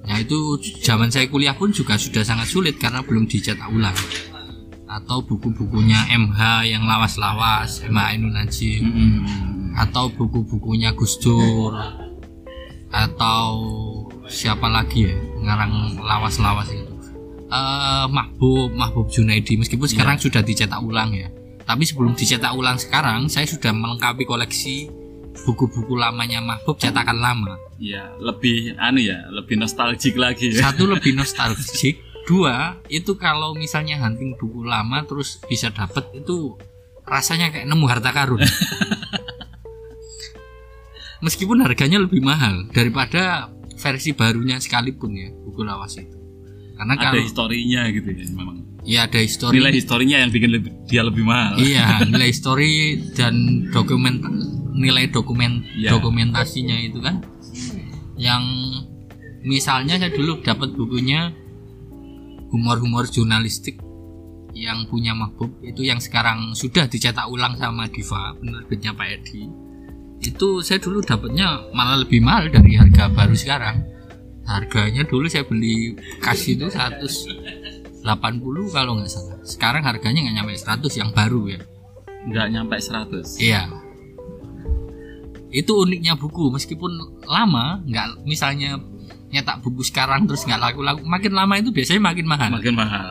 Nah 0.00 0.16
itu 0.18 0.58
zaman 0.82 1.14
saya 1.14 1.30
kuliah 1.30 1.54
pun 1.54 1.70
juga 1.70 1.94
sudah 1.94 2.26
sangat 2.26 2.50
sulit 2.50 2.74
karena 2.80 3.06
belum 3.06 3.30
dicetak 3.30 3.70
ulang 3.70 3.94
atau 4.90 5.22
buku-bukunya 5.22 6.10
MH 6.10 6.66
yang 6.66 6.82
lawas-lawas 6.82 7.86
MH 7.86 8.00
Ainun 8.10 8.34
Najim 8.34 8.82
Mm-mm. 8.82 9.78
atau 9.78 10.10
buku-bukunya 10.10 10.90
Gus 10.98 11.14
Dur. 11.22 11.78
Atau 12.90 13.46
siapa 14.26 14.66
lagi 14.66 15.06
ya 15.06 15.14
ngarang 15.46 15.94
lawas-lawas 16.02 16.66
itu. 16.74 16.90
Eh 17.46 18.06
Mahbub 18.10 18.74
Mahbub 18.74 19.06
Junaidi. 19.06 19.54
Meskipun 19.54 19.86
sekarang 19.86 20.18
sudah 20.18 20.42
dicetak 20.42 20.82
ulang 20.82 21.14
ya. 21.14 21.30
Tapi 21.62 21.86
sebelum 21.86 22.18
dicetak 22.18 22.50
ulang 22.50 22.82
sekarang 22.82 23.30
saya 23.30 23.46
sudah 23.46 23.70
melengkapi 23.70 24.26
koleksi 24.26 24.90
buku-buku 25.46 25.94
lamanya 25.94 26.42
Mahbub 26.42 26.74
cetakan 26.82 27.22
lama. 27.22 27.54
Iya, 27.78 28.18
lebih 28.20 28.74
anu 28.76 29.00
ya, 29.00 29.24
lebih 29.32 29.56
nostalgik 29.56 30.18
lagi 30.18 30.52
ya. 30.52 30.68
satu 30.68 30.84
lebih 30.90 31.14
nostalgic 31.18 32.09
dua 32.24 32.54
itu 32.86 33.14
kalau 33.14 33.52
misalnya 33.52 33.98
hunting 33.98 34.34
buku 34.34 34.62
lama 34.62 35.02
terus 35.02 35.40
bisa 35.44 35.68
dapet 35.68 36.04
itu 36.14 36.54
rasanya 37.02 37.50
kayak 37.50 37.66
nemu 37.66 37.86
harta 37.86 38.10
karun 38.10 38.38
meskipun 41.20 41.60
harganya 41.60 41.98
lebih 41.98 42.20
mahal 42.20 42.64
daripada 42.70 43.50
versi 43.74 44.12
barunya 44.12 44.56
sekalipun 44.56 45.10
ya 45.12 45.28
buku 45.34 45.60
lawas 45.62 45.96
itu 45.96 46.16
karena 46.76 46.94
Ada 46.94 47.04
kalau 47.06 47.20
historinya 47.20 47.80
gitu 47.88 48.08
ya 48.08 48.24
memang. 48.30 48.56
ya 48.82 49.00
ada 49.04 49.20
histori 49.20 49.60
Nilai 49.60 49.72
historinya 49.74 50.16
yang 50.16 50.30
bikin 50.30 50.50
lebih, 50.50 50.72
dia 50.88 51.02
lebih 51.04 51.20
mahal. 51.22 51.60
iya 51.60 52.00
nilai 52.08 52.32
story 52.32 52.72
dan 53.12 53.34
dokumen 53.68 54.16
nilai 54.72 55.08
dokumen 55.08 55.60
Iya. 55.76 55.92
dokumentasinya 55.92 56.76
itu 56.80 57.00
kan 57.00 57.20
yang 58.16 58.40
misalnya 59.42 59.96
saya 59.96 60.12
dulu 60.12 60.40
dapat 60.40 60.72
bukunya 60.72 61.32
humor-humor 62.50 63.06
jurnalistik 63.06 63.78
yang 64.54 64.86
punya 64.90 65.14
Mahbub 65.14 65.62
itu 65.62 65.86
yang 65.86 66.02
sekarang 66.02 66.52
sudah 66.58 66.90
dicetak 66.90 67.26
ulang 67.30 67.54
sama 67.56 67.86
Diva 67.86 68.34
penerbitnya 68.38 68.92
Pak 68.94 69.08
Edi. 69.08 69.46
Itu 70.20 70.60
saya 70.60 70.82
dulu 70.82 71.00
dapatnya 71.00 71.72
malah 71.72 72.02
lebih 72.02 72.20
mahal 72.20 72.50
dari 72.52 72.76
harga 72.76 73.08
baru 73.08 73.32
sekarang. 73.32 73.76
Harganya 74.44 75.06
dulu 75.06 75.30
saya 75.30 75.46
beli 75.46 75.94
kasih 76.18 76.58
itu 76.58 76.66
180 76.68 78.02
kalau 78.74 78.98
nggak 78.98 79.10
salah. 79.10 79.38
Sekarang 79.46 79.86
harganya 79.86 80.26
nggak 80.26 80.36
nyampe 80.42 80.54
100 80.58 81.00
yang 81.00 81.10
baru 81.14 81.56
ya. 81.56 81.60
Nggak 82.26 82.46
nyampe 82.52 82.76
100 82.76 83.40
iya. 83.40 83.70
Itu 85.50 85.82
uniknya 85.86 86.18
buku 86.18 86.50
meskipun 86.50 87.22
lama 87.24 87.80
nggak 87.86 88.26
misalnya 88.26 88.76
nyetak 89.30 89.62
buku 89.62 89.86
sekarang 89.86 90.26
terus 90.26 90.42
nggak 90.46 90.60
laku-laku. 90.60 91.02
Makin 91.06 91.32
lama 91.32 91.54
itu 91.58 91.70
biasanya 91.70 92.02
makin 92.02 92.26
mahal. 92.26 92.50
Makin 92.54 92.74
mahal. 92.76 93.08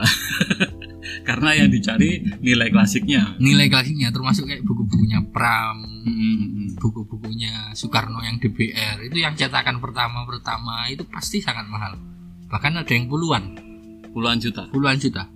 Karena 1.27 1.49
yang 1.57 1.69
dicari 1.71 2.21
nilai 2.43 2.69
klasiknya. 2.69 3.39
Nilai 3.41 3.71
klasiknya 3.71 4.13
termasuk 4.13 4.45
kayak 4.45 4.61
buku-bukunya 4.63 5.23
Pram 5.31 5.89
Hmm, 5.99 6.71
buku-bukunya 6.79 7.75
Soekarno 7.75 8.23
yang 8.23 8.39
DBR 8.39 9.03
itu 9.11 9.19
yang 9.19 9.35
cetakan 9.35 9.83
pertama-pertama 9.83 10.88
itu 10.88 11.03
pasti 11.03 11.43
sangat 11.43 11.67
mahal. 11.67 11.99
Bahkan 12.47 12.79
ada 12.79 12.91
yang 12.91 13.11
puluhan. 13.11 13.59
Puluhan 14.15 14.39
juta. 14.39 14.71
Puluhan 14.71 14.95
juta. 14.95 15.27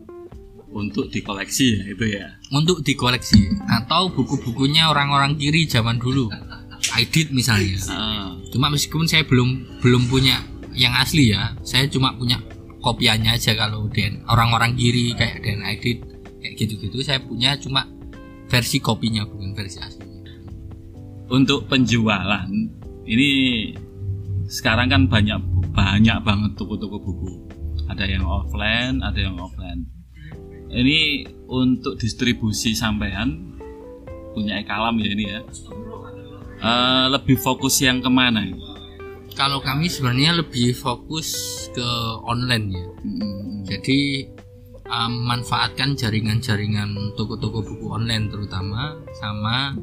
Untuk 0.74 1.12
dikoleksi 1.12 1.78
ya 1.78 1.84
itu 1.92 2.06
ya. 2.16 2.28
Untuk 2.50 2.82
dikoleksi. 2.82 3.60
Atau 3.68 4.16
buku-bukunya 4.16 4.88
orang-orang 4.88 5.36
kiri 5.36 5.68
zaman 5.68 6.00
dulu. 6.00 6.32
Aidit 6.96 7.30
misalnya. 7.36 7.80
Ah, 7.92 8.32
cuma 8.50 8.72
meskipun 8.72 9.06
saya 9.06 9.28
belum 9.28 9.80
belum 9.84 10.08
punya 10.08 10.42
yang 10.74 10.94
asli 10.98 11.34
ya 11.34 11.54
saya 11.62 11.86
cuma 11.90 12.14
punya 12.18 12.42
kopiannya 12.84 13.40
aja 13.40 13.56
kalau 13.56 13.88
den 13.88 14.22
orang-orang 14.28 14.76
kiri 14.76 15.16
kayak 15.16 15.40
den 15.40 15.64
Aidit 15.64 16.04
kayak 16.44 16.60
gitu-gitu 16.60 17.00
saya 17.00 17.24
punya 17.24 17.56
cuma 17.56 17.88
versi 18.52 18.78
kopinya 18.84 19.24
bukan 19.26 19.56
versi 19.56 19.80
aslinya. 19.80 20.22
Untuk 21.32 21.66
penjualan 21.66 22.46
ini 23.08 23.30
sekarang 24.46 24.92
kan 24.92 25.02
banyak 25.08 25.40
banyak 25.74 26.18
banget 26.22 26.52
toko-toko 26.60 27.00
buku. 27.02 27.32
Ada 27.90 28.06
yang 28.06 28.28
offline 28.28 29.00
ada 29.02 29.18
yang 29.18 29.40
offline. 29.40 29.88
Ini 30.70 31.30
untuk 31.50 31.98
distribusi 31.98 32.76
sampean 32.78 33.58
punya 34.38 34.62
kalam 34.66 35.00
ya 35.00 35.10
ini 35.10 35.26
ya. 35.30 35.42
Eh, 36.64 37.06
lebih 37.12 37.38
fokus 37.42 37.82
yang 37.82 38.00
ke 38.00 38.10
mana? 38.10 38.46
Kalau 39.34 39.60
kami 39.60 39.90
sebenarnya 39.90 40.40
lebih 40.40 40.78
fokus 40.78 41.30
ke 41.74 41.90
online 42.24 42.68
ya. 42.72 42.86
Hmm, 43.02 43.66
jadi 43.66 44.00
um, 44.88 45.14
manfaatkan 45.28 45.98
jaringan-jaringan 45.98 47.18
toko-toko 47.18 47.66
buku 47.66 47.86
online 47.90 48.30
terutama 48.30 48.98
sama 49.18 49.74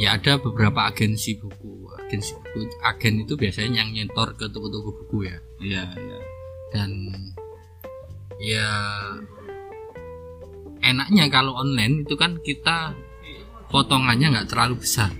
ya 0.00 0.16
ada 0.16 0.40
beberapa 0.40 0.88
agensi 0.88 1.36
buku. 1.36 1.92
Agensi 1.96 2.34
buku 2.36 2.68
agen 2.82 3.22
itu 3.22 3.36
biasanya 3.36 3.84
yang 3.84 3.90
nyetor 3.92 4.32
ke 4.34 4.48
toko-toko 4.48 4.90
buku 5.04 5.28
ya. 5.28 5.36
Iya 5.60 5.84
iya. 5.96 6.18
Dan 6.72 6.90
ya 8.40 8.70
enaknya 10.84 11.24
kalau 11.32 11.56
online 11.56 12.04
itu 12.04 12.14
kan 12.16 12.38
kita 12.40 12.92
potongannya 13.72 14.32
nggak 14.32 14.48
terlalu 14.52 14.78
besar 14.78 15.10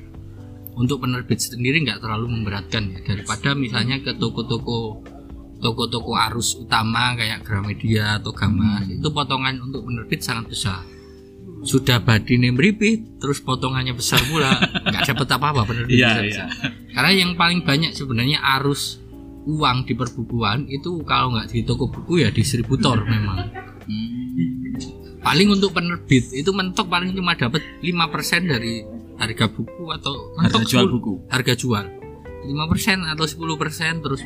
untuk 0.77 1.03
penerbit 1.03 1.41
sendiri 1.41 1.83
nggak 1.83 2.05
terlalu 2.05 2.29
memberatkan 2.29 2.93
ya. 2.93 3.01
Daripada 3.01 3.57
misalnya 3.57 3.97
ke 4.05 4.13
toko-toko 4.15 5.01
toko-toko 5.57 6.13
arus 6.29 6.61
utama 6.61 7.17
kayak 7.17 7.41
Gramedia 7.41 8.21
atau 8.21 8.37
Gama 8.37 8.85
itu 8.85 9.09
potongan 9.09 9.57
untuk 9.65 9.89
penerbit 9.89 10.21
sangat 10.21 10.53
besar. 10.53 10.85
Sudah 11.65 12.05
badine 12.05 12.53
meripit 12.53 13.17
terus 13.17 13.41
potongannya 13.41 13.97
besar 13.97 14.21
pula 14.29 14.53
nggak 14.93 15.17
dapat 15.17 15.29
apa-apa 15.41 15.63
penerbit 15.65 15.97
iya 15.97 16.21
besar-besar. 16.21 16.49
iya. 16.53 16.69
Karena 16.93 17.11
yang 17.17 17.33
paling 17.41 17.65
banyak 17.65 17.97
sebenarnya 17.97 18.39
arus 18.61 19.01
uang 19.49 19.89
di 19.89 19.97
perbukuan 19.97 20.69
itu 20.69 21.01
kalau 21.09 21.33
nggak 21.33 21.49
di 21.57 21.65
toko 21.65 21.89
buku 21.89 22.21
ya 22.21 22.29
distributor 22.29 23.01
memang. 23.09 23.49
Hmm, 23.87 24.77
paling 25.25 25.49
untuk 25.57 25.73
penerbit 25.73 26.37
itu 26.37 26.51
mentok 26.53 26.93
paling 26.93 27.17
cuma 27.17 27.33
dapat 27.33 27.65
5% 27.81 28.53
dari 28.53 28.96
harga 29.17 29.47
buku 29.49 29.85
atau 29.93 30.15
harga 30.41 30.63
jual 30.65 30.85
10 30.89 30.95
buku. 30.97 31.15
Harga 31.29 31.55
jual. 31.57 31.85
5% 32.47 33.13
atau 33.13 33.27
10% 33.27 34.05
terus 34.05 34.23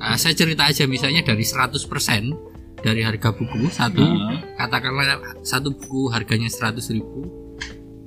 uh, 0.00 0.16
saya 0.16 0.32
cerita 0.32 0.64
aja 0.64 0.88
misalnya 0.88 1.20
dari 1.20 1.44
100% 1.44 1.76
dari 2.80 3.04
harga 3.04 3.36
buku 3.36 3.68
satu 3.68 4.00
Ah. 4.00 4.40
katakanlah 4.56 5.20
satu 5.44 5.76
buku 5.76 6.08
harganya 6.08 6.48
100.000 6.48 7.04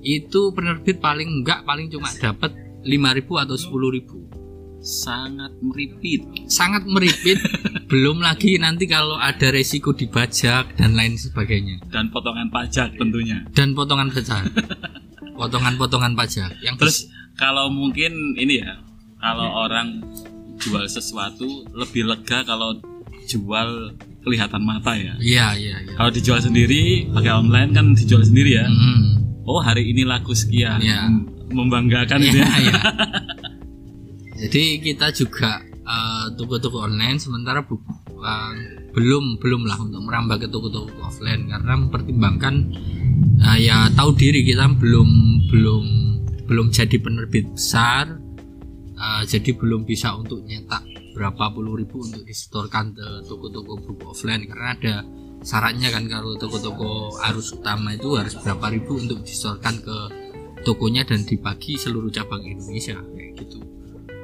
itu 0.02 0.42
penerbit 0.58 0.98
paling 0.98 1.30
enggak 1.30 1.62
paling 1.64 1.94
cuma 1.94 2.10
dapat 2.18 2.58
5.000 2.82 3.46
atau 3.46 3.56
10.000 3.56 4.44
sangat 4.84 5.56
meripit. 5.64 6.28
Sangat 6.52 6.84
meripit. 6.84 7.40
Belum 7.92 8.20
lagi 8.20 8.60
nanti 8.60 8.84
kalau 8.84 9.16
ada 9.16 9.48
resiko 9.48 9.96
dibajak 9.96 10.76
dan 10.76 11.00
lain 11.00 11.16
sebagainya. 11.16 11.80
Dan 11.88 12.12
potongan 12.12 12.52
pajak 12.52 13.00
tentunya. 13.00 13.48
Dan 13.56 13.72
potongan 13.72 14.12
pajak 14.12 14.44
potongan-potongan 15.36 16.14
pajak 16.14 16.54
yang 16.60 16.76
Terus 16.76 17.08
kalau 17.34 17.68
mungkin 17.68 18.12
ini 18.36 18.60
ya, 18.60 18.78
kalau 19.18 19.48
orang 19.60 20.02
jual 20.58 20.86
sesuatu 20.86 21.46
lebih 21.72 22.06
lega 22.06 22.42
kalau 22.42 22.78
jual 23.24 23.70
kelihatan 24.22 24.62
mata 24.62 24.94
ya. 24.94 25.14
iya 25.18 25.52
iya 25.52 25.76
iya 25.82 25.94
Kalau 25.94 26.08
dijual 26.10 26.40
sendiri 26.40 27.10
pakai 27.10 27.34
online 27.34 27.72
kan 27.72 27.92
dijual 27.92 28.22
sendiri 28.22 28.56
ya. 28.56 28.66
Mm. 28.66 29.44
Oh 29.44 29.60
hari 29.60 29.84
ini 29.86 30.04
laku 30.04 30.32
sekian, 30.32 30.80
Iya. 30.80 31.12
membanggakan 31.50 32.20
Iya, 32.22 32.32
ya. 32.34 32.48
iya. 32.62 32.78
jadi 34.40 34.64
kita 34.80 35.12
juga 35.12 35.60
eh, 35.64 36.26
toko-toko 36.34 36.80
online 36.82 37.18
sementara 37.18 37.60
bu- 37.62 37.84
eh, 38.16 38.54
belum 38.92 39.38
belum 39.38 39.62
lah 39.64 39.78
untuk 39.78 40.00
merambah 40.02 40.38
ke 40.38 40.48
toko-toko 40.48 40.88
offline 41.02 41.44
karena 41.46 41.74
mempertimbangkan 41.78 42.54
eh, 43.44 43.60
ya 43.68 43.92
tahu 43.92 44.16
diri 44.16 44.48
kita 44.48 44.72
belum 44.80 45.10
belum 45.52 45.86
belum 46.48 46.68
jadi 46.72 46.98
penerbit 47.00 47.52
besar 47.52 48.16
eh, 48.96 49.24
jadi 49.28 49.52
belum 49.56 49.84
bisa 49.84 50.16
untuk 50.16 50.44
nyetak 50.48 50.84
berapa 51.14 51.54
puluh 51.54 51.78
ribu 51.78 52.02
untuk 52.02 52.26
disetorkan 52.26 52.98
ke 52.98 53.08
toko-toko 53.30 53.78
buku 53.78 54.04
offline 54.10 54.50
karena 54.50 54.74
ada 54.74 54.96
syaratnya 55.46 55.94
kan 55.94 56.10
kalau 56.10 56.34
toko-toko 56.40 57.20
arus 57.30 57.54
utama 57.54 57.94
itu 57.94 58.18
harus 58.18 58.34
berapa 58.40 58.74
ribu 58.74 58.98
untuk 58.98 59.22
disetorkan 59.22 59.78
ke 59.84 59.98
tokonya 60.64 61.04
dan 61.06 61.28
dibagi 61.28 61.76
seluruh 61.76 62.10
cabang 62.10 62.42
Indonesia 62.42 62.98
kayak 62.98 63.32
gitu 63.38 63.60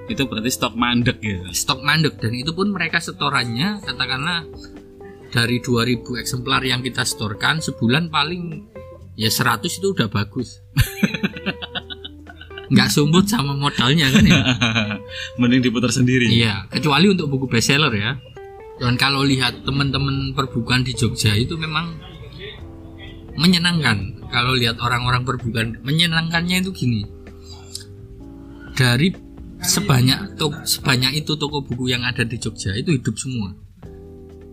Itu 0.09 0.25
berarti 0.25 0.49
stok 0.49 0.73
mandek 0.73 1.21
ya. 1.21 1.45
stok 1.53 1.85
mandek 1.85 2.17
dan 2.17 2.33
itu 2.33 2.49
pun 2.57 2.73
mereka 2.73 2.97
setorannya 2.97 3.83
katakanlah 3.85 4.41
dari 5.29 5.61
2000 5.61 6.01
eksemplar 6.25 6.65
yang 6.65 6.81
kita 6.81 7.05
setorkan 7.05 7.61
sebulan 7.61 8.09
paling 8.09 8.65
ya 9.19 9.27
100 9.27 9.67
itu 9.67 9.87
udah 9.91 10.07
bagus. 10.07 10.63
Nggak 12.71 12.89
sumbut 12.93 13.25
sama 13.25 13.57
modalnya 13.57 14.07
kan 14.13 14.23
ya? 14.23 14.41
Mending 15.41 15.65
diputar 15.65 15.89
sendiri. 15.91 16.29
iya 16.29 16.69
kecuali 16.69 17.09
untuk 17.11 17.27
buku 17.27 17.49
bestseller 17.51 17.91
ya. 17.91 18.15
Dan 18.79 18.95
kalau 18.95 19.27
lihat 19.27 19.67
teman-teman 19.67 20.31
perbukuan 20.31 20.87
di 20.87 20.95
Jogja 20.95 21.35
itu 21.35 21.59
memang 21.59 21.99
menyenangkan. 23.35 24.23
Kalau 24.29 24.53
lihat 24.55 24.79
orang-orang 24.79 25.25
perbukuan 25.27 25.81
menyenangkannya 25.83 26.63
itu 26.63 26.71
gini. 26.71 27.01
Dari 28.77 29.11
sebanyak 29.59 30.39
to- 30.39 30.63
sebanyak 30.63 31.25
itu 31.25 31.35
toko 31.35 31.59
buku 31.59 31.91
yang 31.91 32.05
ada 32.07 32.23
di 32.23 32.39
Jogja 32.39 32.71
itu 32.77 32.95
hidup 32.95 33.17
semua. 33.19 33.51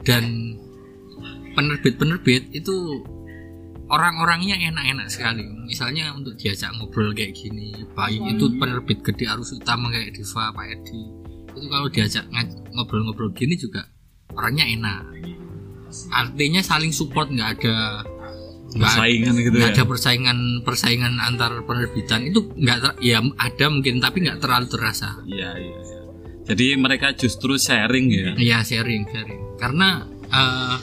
Dan 0.02 0.56
penerbit-penerbit 1.54 2.50
itu 2.50 2.74
orang-orangnya 3.86 4.56
enak-enak 4.58 5.08
sekali. 5.10 5.46
Misalnya 5.66 6.10
untuk 6.14 6.34
diajak 6.38 6.74
ngobrol 6.78 7.14
kayak 7.14 7.34
gini 7.38 7.86
baik 7.94 8.22
itu 8.36 8.44
penerbit 8.58 8.98
gede 9.02 9.24
arus 9.30 9.54
utama 9.54 9.90
kayak 9.94 10.14
Diva 10.14 10.50
Pak 10.50 10.66
Edi. 10.66 11.02
Itu 11.56 11.66
kalau 11.70 11.88
diajak 11.88 12.24
ngobrol-ngobrol 12.74 13.30
gini 13.32 13.54
juga 13.54 13.86
orangnya 14.34 14.66
enak. 14.66 15.02
Artinya 16.12 16.60
saling 16.60 16.90
support 16.90 17.30
nggak 17.30 17.50
ada 17.62 17.76
Persaingan 18.66 19.34
gitu 19.38 19.56
nggak 19.56 19.72
ya. 19.72 19.76
ada 19.78 19.84
persaingan 19.86 20.38
persaingan 20.66 21.14
antar 21.22 21.62
penerbitan. 21.64 22.26
Itu 22.26 22.50
nggak 22.52 22.78
ter- 22.82 22.98
ya 23.00 23.22
ada 23.22 23.66
mungkin 23.70 24.02
tapi 24.02 24.26
nggak 24.26 24.42
terlalu 24.42 24.66
terasa. 24.68 25.22
Iya, 25.24 25.50
iya, 25.56 25.78
iya. 25.80 26.00
Jadi 26.46 26.66
mereka 26.78 27.14
justru 27.14 27.56
sharing 27.56 28.06
ya. 28.10 28.28
ya 28.36 28.58
sharing 28.66 29.06
sharing. 29.08 29.42
Karena 29.56 30.04
eh, 30.28 30.76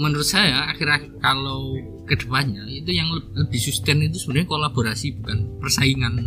menurut 0.00 0.24
saya 0.24 0.70
akhir-akhir 0.72 1.20
kalau 1.20 1.76
ke 2.10 2.26
depannya 2.26 2.66
itu 2.66 2.90
yang 2.90 3.06
le- 3.14 3.30
lebih 3.38 3.60
sustain 3.62 4.02
itu 4.02 4.18
sebenarnya 4.18 4.50
kolaborasi 4.50 5.22
bukan 5.22 5.62
persaingan 5.62 6.18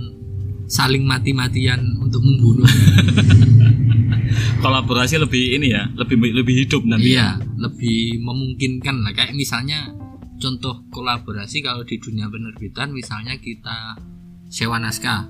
saling 0.72 1.04
mati-matian 1.04 2.00
untuk 2.00 2.24
membunuh. 2.24 2.64
Kolaborasi 4.64 5.20
lebih 5.20 5.60
ini 5.60 5.76
ya, 5.76 5.92
lebih 6.00 6.24
lebih 6.24 6.56
hidup 6.66 6.88
nanti. 6.88 7.14
iya 7.14 7.36
lebih 7.60 8.24
memungkinkan 8.24 9.04
lah. 9.04 9.12
Kayak 9.12 9.36
misalnya 9.36 9.92
contoh 10.40 10.88
kolaborasi 10.88 11.60
kalau 11.60 11.84
di 11.84 12.00
dunia 12.00 12.32
penerbitan 12.32 12.96
misalnya 12.96 13.36
kita 13.38 14.00
sewa 14.48 14.80
naskah. 14.80 15.28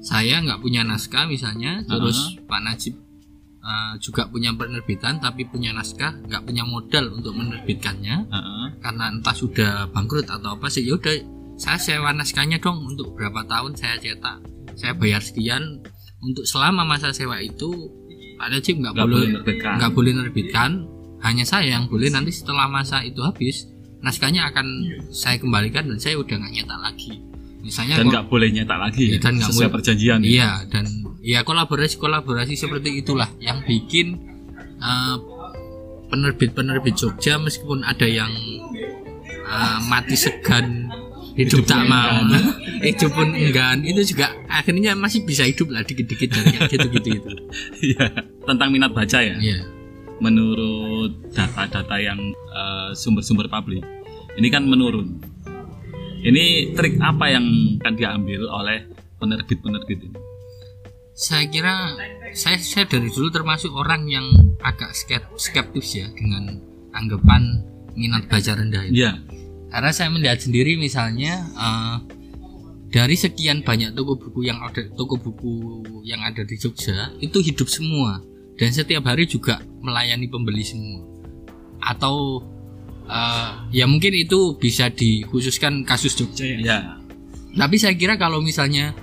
Saya 0.00 0.40
nggak 0.40 0.62
punya 0.62 0.86
naskah 0.86 1.26
misalnya 1.26 1.82
terus 1.84 2.38
Pak 2.46 2.60
Najib 2.62 2.94
uh, 3.60 3.94
juga 4.00 4.26
punya 4.28 4.52
penerbitan 4.52 5.20
tapi 5.20 5.46
punya 5.46 5.72
naskah 5.72 6.16
nggak 6.26 6.42
punya 6.44 6.64
modal 6.64 7.12
untuk 7.14 7.36
menerbitkannya. 7.36 8.16
Heeh. 8.28 8.66
karena 8.80 9.12
entah 9.12 9.36
sudah 9.36 9.88
bangkrut 9.92 10.24
atau 10.28 10.56
apa 10.56 10.66
sih 10.72 10.84
ya 10.88 10.96
udah 10.96 11.12
saya 11.60 11.76
sewa 11.76 12.16
naskahnya 12.16 12.56
dong 12.56 12.80
untuk 12.88 13.12
berapa 13.12 13.44
tahun 13.44 13.76
saya 13.76 14.00
cetak. 14.00 14.40
Saya 14.80 14.96
bayar 14.96 15.20
sekian 15.20 15.84
untuk 16.24 16.48
selama 16.48 16.84
masa 16.88 17.12
sewa 17.12 17.36
itu 17.40 17.68
Pak 18.40 18.48
Najib 18.48 18.80
nggak 18.80 18.94
boleh 18.96 19.44
nggak 19.44 19.92
boleh 19.92 20.12
nerbitkan 20.16 20.88
hanya 21.20 21.44
saya 21.44 21.76
yang 21.76 21.84
boleh 21.92 22.08
nanti 22.08 22.32
setelah 22.32 22.64
masa 22.64 23.04
itu 23.04 23.20
habis 23.20 23.68
naskahnya 24.00 24.48
akan 24.48 24.64
saya 25.12 25.36
kembalikan 25.36 25.84
dan 25.84 26.00
saya 26.00 26.16
udah 26.16 26.32
nggak 26.40 26.52
nyetak 26.56 26.80
lagi. 26.80 27.12
Misalnya 27.60 28.00
dan 28.00 28.08
nggak 28.08 28.26
boleh 28.32 28.48
nyetak 28.48 28.78
lagi 28.80 29.04
ya, 29.12 29.20
dan 29.20 29.36
sesuai 29.36 29.68
boleh- 29.68 29.74
perjanjian 29.76 30.18
ya. 30.24 30.28
Iya 30.32 30.50
dan 30.72 30.84
ya 31.20 31.44
kolaborasi 31.44 32.00
kolaborasi 32.00 32.56
seperti 32.56 33.04
itulah 33.04 33.28
yang 33.40 33.60
bikin 33.64 34.16
eh, 34.80 35.16
penerbit-penerbit 36.10 36.96
Jogja 36.96 37.36
meskipun 37.38 37.84
ada 37.84 38.08
yang 38.08 38.32
eh, 39.28 39.78
mati 39.86 40.16
segan 40.16 40.90
hidup, 41.36 41.62
Hidup 41.62 41.68
tak 41.68 41.82
mau 41.86 42.26
hidup 42.82 43.10
pun 43.16 43.28
enggan 43.36 43.86
itu 43.86 44.14
juga 44.14 44.34
akhirnya 44.50 44.98
masih 44.98 45.22
bisa 45.22 45.46
hidup 45.46 45.70
lah 45.70 45.86
dikit-dikit 45.86 46.28
dan 46.32 46.44
kayak 46.50 46.68
gitu-gitu 46.74 47.08
itu 47.22 47.30
Iya. 47.94 48.04
Tentang 48.44 48.68
minat 48.74 48.92
baca 48.92 49.18
ya. 49.20 49.36
Iya 49.38 49.64
Menurut 50.20 51.32
data-data 51.32 51.96
yang 51.96 52.20
eh, 52.34 52.90
sumber-sumber 52.92 53.48
publik, 53.48 53.80
ini 54.36 54.52
kan 54.52 54.68
menurun. 54.68 55.16
Ini 56.20 56.76
trik 56.76 57.00
apa 57.00 57.32
yang 57.32 57.80
akan 57.80 57.94
diambil 57.96 58.44
oleh 58.52 58.84
penerbit-penerbit 59.16 60.12
ini? 60.12 60.29
Saya 61.20 61.44
kira 61.52 62.00
saya 62.32 62.56
saya 62.56 62.88
dari 62.88 63.12
dulu 63.12 63.28
termasuk 63.28 63.68
orang 63.76 64.08
yang 64.08 64.24
agak 64.64 64.96
skep- 64.96 65.36
skeptis 65.36 66.00
ya 66.00 66.08
dengan 66.16 66.56
anggapan 66.96 67.60
minat 67.92 68.24
baca 68.24 68.56
rendah 68.56 68.88
itu 68.88 69.04
Iya. 69.04 69.20
Karena 69.68 69.92
saya 69.92 70.08
melihat 70.08 70.40
sendiri 70.40 70.80
misalnya 70.80 71.44
eh, 71.52 71.96
dari 72.88 73.20
sekian 73.20 73.60
banyak 73.60 73.92
toko 73.92 74.16
buku 74.16 74.48
yang 74.48 74.64
ada 74.64 74.80
toko 74.96 75.20
buku 75.20 75.84
yang 76.08 76.24
ada 76.24 76.40
di 76.40 76.56
Jogja 76.56 77.12
itu 77.20 77.38
hidup 77.44 77.68
semua 77.68 78.24
dan 78.56 78.72
setiap 78.72 79.04
hari 79.04 79.28
juga 79.28 79.60
melayani 79.84 80.24
pembeli 80.26 80.64
semua. 80.64 81.04
Atau 81.84 82.48
eh, 83.04 83.50
ya 83.76 83.84
mungkin 83.84 84.16
itu 84.16 84.56
bisa 84.56 84.88
dikhususkan 84.88 85.84
kasus 85.84 86.16
Jogja 86.16 86.48
ya. 86.48 86.56
Iya. 86.56 86.78
Tapi 87.60 87.76
saya 87.76 87.92
kira 87.92 88.16
kalau 88.16 88.40
misalnya 88.40 88.96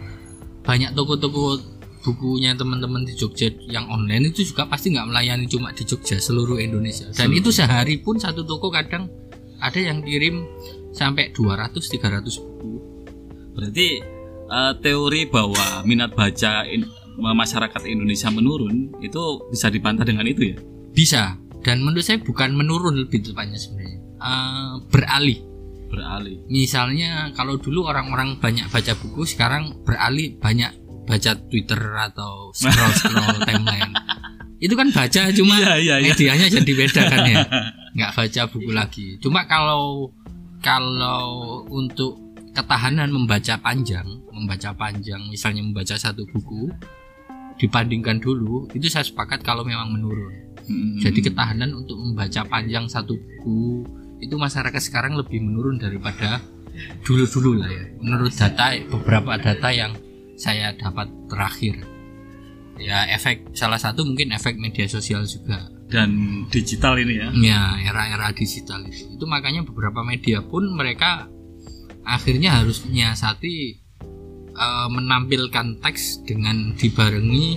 banyak 0.66 0.98
toko-toko 0.98 1.77
bukunya 2.08 2.56
teman-teman 2.56 3.04
di 3.04 3.12
Jogja 3.12 3.52
yang 3.68 3.92
online 3.92 4.32
itu 4.32 4.48
juga 4.48 4.64
pasti 4.64 4.96
nggak 4.96 5.12
melayani 5.12 5.44
cuma 5.52 5.76
di 5.76 5.84
Jogja 5.84 6.16
seluruh 6.16 6.56
Indonesia. 6.56 7.12
Dan 7.12 7.28
Seluruh. 7.28 7.40
itu 7.44 7.50
sehari 7.52 8.00
pun 8.00 8.16
satu 8.16 8.48
toko 8.48 8.72
kadang 8.72 9.12
ada 9.60 9.76
yang 9.76 10.00
kirim 10.00 10.48
sampai 10.96 11.36
200-300 11.36 12.40
buku. 12.40 12.72
Berarti 13.52 13.88
eh, 14.48 14.74
teori 14.80 15.28
bahwa 15.28 15.84
minat 15.84 16.16
baca 16.16 16.64
in- 16.64 16.88
masyarakat 17.18 17.82
Indonesia 17.84 18.32
menurun 18.32 18.94
itu 19.04 19.22
bisa 19.52 19.68
dibantah 19.68 20.08
dengan 20.08 20.24
itu 20.24 20.54
ya? 20.54 20.58
Bisa. 20.96 21.36
Dan 21.60 21.84
menurut 21.84 22.06
saya 22.06 22.24
bukan 22.24 22.56
menurun 22.56 22.96
lebih 23.04 23.20
tepatnya 23.20 23.60
sebenarnya. 23.60 24.00
Eh, 24.24 24.74
beralih. 24.88 25.40
Beralih. 25.88 26.40
Misalnya 26.48 27.32
kalau 27.36 27.60
dulu 27.60 27.84
orang-orang 27.88 28.40
banyak 28.40 28.68
baca 28.68 28.94
buku, 28.96 29.24
sekarang 29.28 29.82
beralih 29.84 30.36
banyak 30.38 30.72
baca 31.08 31.32
Twitter 31.48 31.82
atau 31.96 32.52
scroll-scroll 32.52 33.40
timeline. 33.48 33.96
Itu 34.60 34.76
kan 34.76 34.92
baca 34.92 35.32
cuma 35.32 35.56
Iya, 35.58 35.74
iya, 35.80 35.96
iya. 36.04 36.12
medianya 36.12 36.48
jadi 36.52 36.72
beda 36.76 37.02
kan 37.08 37.20
ya. 37.24 37.42
Nggak 37.98 38.12
baca 38.14 38.42
buku 38.52 38.72
lagi. 38.76 39.08
Cuma 39.24 39.48
kalau 39.48 40.12
kalau 40.60 41.64
untuk 41.72 42.20
ketahanan 42.52 43.14
membaca 43.14 43.56
panjang, 43.62 44.06
membaca 44.34 44.74
panjang, 44.74 45.22
misalnya 45.30 45.62
membaca 45.64 45.96
satu 45.96 46.26
buku 46.28 46.74
dibandingkan 47.58 48.22
dulu, 48.22 48.70
itu 48.74 48.90
saya 48.90 49.06
sepakat 49.06 49.42
kalau 49.42 49.66
memang 49.66 49.94
menurun. 49.94 50.34
Hmm. 50.68 51.00
Jadi 51.00 51.24
ketahanan 51.24 51.74
untuk 51.74 51.96
membaca 51.98 52.44
panjang 52.46 52.90
satu 52.92 53.16
buku 53.16 53.86
itu 54.20 54.36
masyarakat 54.36 54.82
sekarang 54.82 55.16
lebih 55.16 55.40
menurun 55.40 55.78
daripada 55.78 56.42
dulu-dulu 57.06 57.62
lah 57.62 57.70
ya. 57.70 57.86
Menurut 58.02 58.34
data 58.34 58.74
beberapa 58.90 59.38
data 59.38 59.70
yang 59.70 59.94
saya 60.38 60.72
dapat 60.78 61.10
terakhir. 61.28 61.82
Ya 62.78 63.10
efek 63.10 63.58
salah 63.58 63.82
satu 63.82 64.06
mungkin 64.06 64.30
efek 64.32 64.56
media 64.56 64.86
sosial 64.86 65.26
juga. 65.26 65.74
dan 65.88 66.12
digital 66.52 67.00
ini 67.00 67.16
ya. 67.16 67.28
Ya 67.34 67.62
era-era 67.80 68.36
digital 68.36 68.84
itu. 68.84 69.08
Itu 69.08 69.24
makanya 69.24 69.64
beberapa 69.64 70.04
media 70.04 70.44
pun 70.44 70.68
mereka 70.76 71.32
akhirnya 72.04 72.60
harus 72.60 72.84
menyiasati 72.84 73.56
eh, 74.52 74.88
menampilkan 74.92 75.80
teks 75.80 76.28
dengan 76.28 76.76
dibarengi 76.76 77.56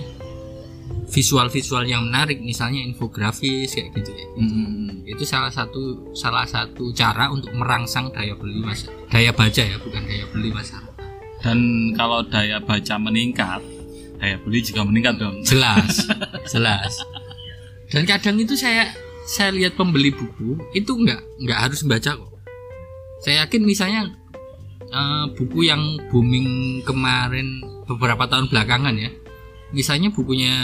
visual-visual 1.07 1.83
yang 1.83 2.07
menarik 2.07 2.39
misalnya 2.39 2.79
infografis 2.79 3.75
kayak 3.75 3.91
gitu 3.99 4.11
ya 4.11 4.27
Hmm. 4.31 5.03
itu 5.03 5.23
salah 5.27 5.51
satu 5.51 6.11
salah 6.15 6.47
satu 6.47 6.95
cara 6.95 7.27
untuk 7.27 7.51
merangsang 7.51 8.11
daya 8.11 8.31
beli 8.31 8.63
mas 8.63 8.87
daya 9.11 9.35
baca 9.35 9.59
ya 9.59 9.75
bukan 9.75 10.03
daya 10.07 10.23
beli 10.31 10.55
masyarakat 10.55 10.90
Dan 11.41 11.91
kalau 11.97 12.21
daya 12.29 12.61
baca 12.61 12.95
meningkat, 13.01 13.61
daya 14.21 14.37
beli 14.45 14.61
juga 14.61 14.85
meningkat 14.85 15.17
dong. 15.17 15.41
jelas 15.41 16.05
jelas 16.53 16.93
dan 17.91 18.07
kadang 18.07 18.37
itu 18.39 18.55
saya 18.55 18.93
saya 19.25 19.49
lihat 19.51 19.73
pembeli 19.75 20.13
buku 20.13 20.61
itu 20.77 20.91
nggak 20.93 21.21
nggak 21.43 21.59
harus 21.59 21.81
membaca 21.83 22.15
kok 22.15 22.31
saya 23.25 23.45
yakin 23.45 23.61
misalnya 23.65 24.01
eh, 24.87 25.25
buku 25.35 25.67
yang 25.67 25.97
booming 26.13 26.81
kemarin 26.85 27.65
beberapa 27.89 28.29
tahun 28.29 28.47
belakangan 28.47 28.95
ya 28.95 29.11
misalnya 29.75 30.13
bukunya 30.13 30.55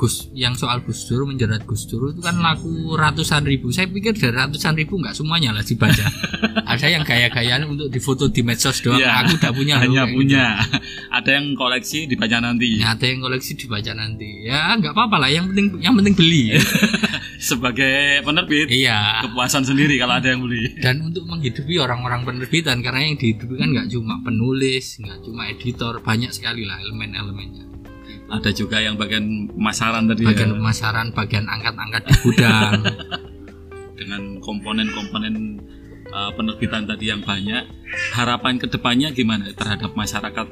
Gus 0.00 0.32
yang 0.32 0.56
soal 0.56 0.80
Gus 0.80 1.04
Dur 1.04 1.28
menjerat 1.28 1.68
Gus 1.68 1.84
Dur 1.84 2.16
itu 2.16 2.24
kan 2.24 2.40
laku 2.40 2.96
ratusan 2.96 3.44
ribu 3.44 3.68
saya 3.68 3.84
pikir 3.84 4.16
dari 4.16 4.32
ratusan 4.32 4.72
ribu 4.72 4.96
nggak 4.96 5.12
semuanya 5.12 5.52
lah 5.52 5.60
dibaca 5.60 6.08
ada 6.72 6.86
yang 6.88 7.04
gaya-gayaan 7.04 7.68
untuk 7.68 7.92
difoto 7.92 8.32
di 8.32 8.40
medsos 8.40 8.80
doang 8.80 9.10
Iya, 9.10 9.10
aku 9.24 9.32
udah 9.40 9.52
punya 9.52 9.74
loh, 9.74 9.82
Hanya 9.82 10.02
gitu. 10.06 10.16
punya. 10.16 10.44
Ada 11.18 11.30
yang 11.40 11.46
koleksi 11.58 11.98
dibaca 12.06 12.36
nanti. 12.38 12.78
Ya, 12.78 12.94
ada 12.94 13.02
yang 13.02 13.18
koleksi 13.18 13.52
dibaca 13.58 13.92
nanti. 13.98 14.46
Ya 14.46 14.78
nggak 14.78 14.94
apa-apa 14.94 15.16
lah. 15.26 15.28
Yang 15.32 15.50
penting 15.50 15.66
yang 15.82 15.94
penting 15.98 16.14
beli. 16.14 16.54
Sebagai 17.50 18.20
penerbit, 18.20 18.68
iya. 18.68 19.24
kepuasan 19.24 19.64
sendiri 19.64 19.96
kalau 19.96 20.20
ada 20.20 20.28
yang 20.28 20.44
beli. 20.44 20.76
Dan 20.76 21.00
untuk 21.08 21.24
menghidupi 21.24 21.80
orang-orang 21.80 22.28
penerbitan 22.28 22.84
karena 22.84 23.00
yang 23.00 23.16
dihidupi 23.16 23.56
kan 23.56 23.72
nggak 23.72 23.88
cuma 23.88 24.20
penulis, 24.20 25.00
nggak 25.00 25.24
cuma 25.24 25.48
editor, 25.48 26.04
banyak 26.04 26.28
sekali 26.36 26.68
lah 26.68 26.76
elemen-elemennya. 26.84 27.69
Ada 28.30 28.50
juga 28.54 28.78
yang 28.78 28.94
bagian 28.94 29.50
pemasaran 29.50 30.06
tadi 30.06 30.22
Bagian 30.22 30.54
ya, 30.54 31.02
bagian 31.10 31.44
angkat-angkat 31.50 32.02
di 32.06 32.14
gudang. 32.22 32.80
dengan 34.00 34.40
komponen-komponen 34.40 35.60
uh, 36.14 36.30
penerbitan 36.32 36.88
tadi 36.88 37.12
yang 37.12 37.20
banyak. 37.20 37.66
Harapan 38.16 38.56
ke 38.56 38.66
depannya 38.70 39.12
gimana 39.12 39.52
terhadap 39.52 39.92
masyarakat 39.92 40.46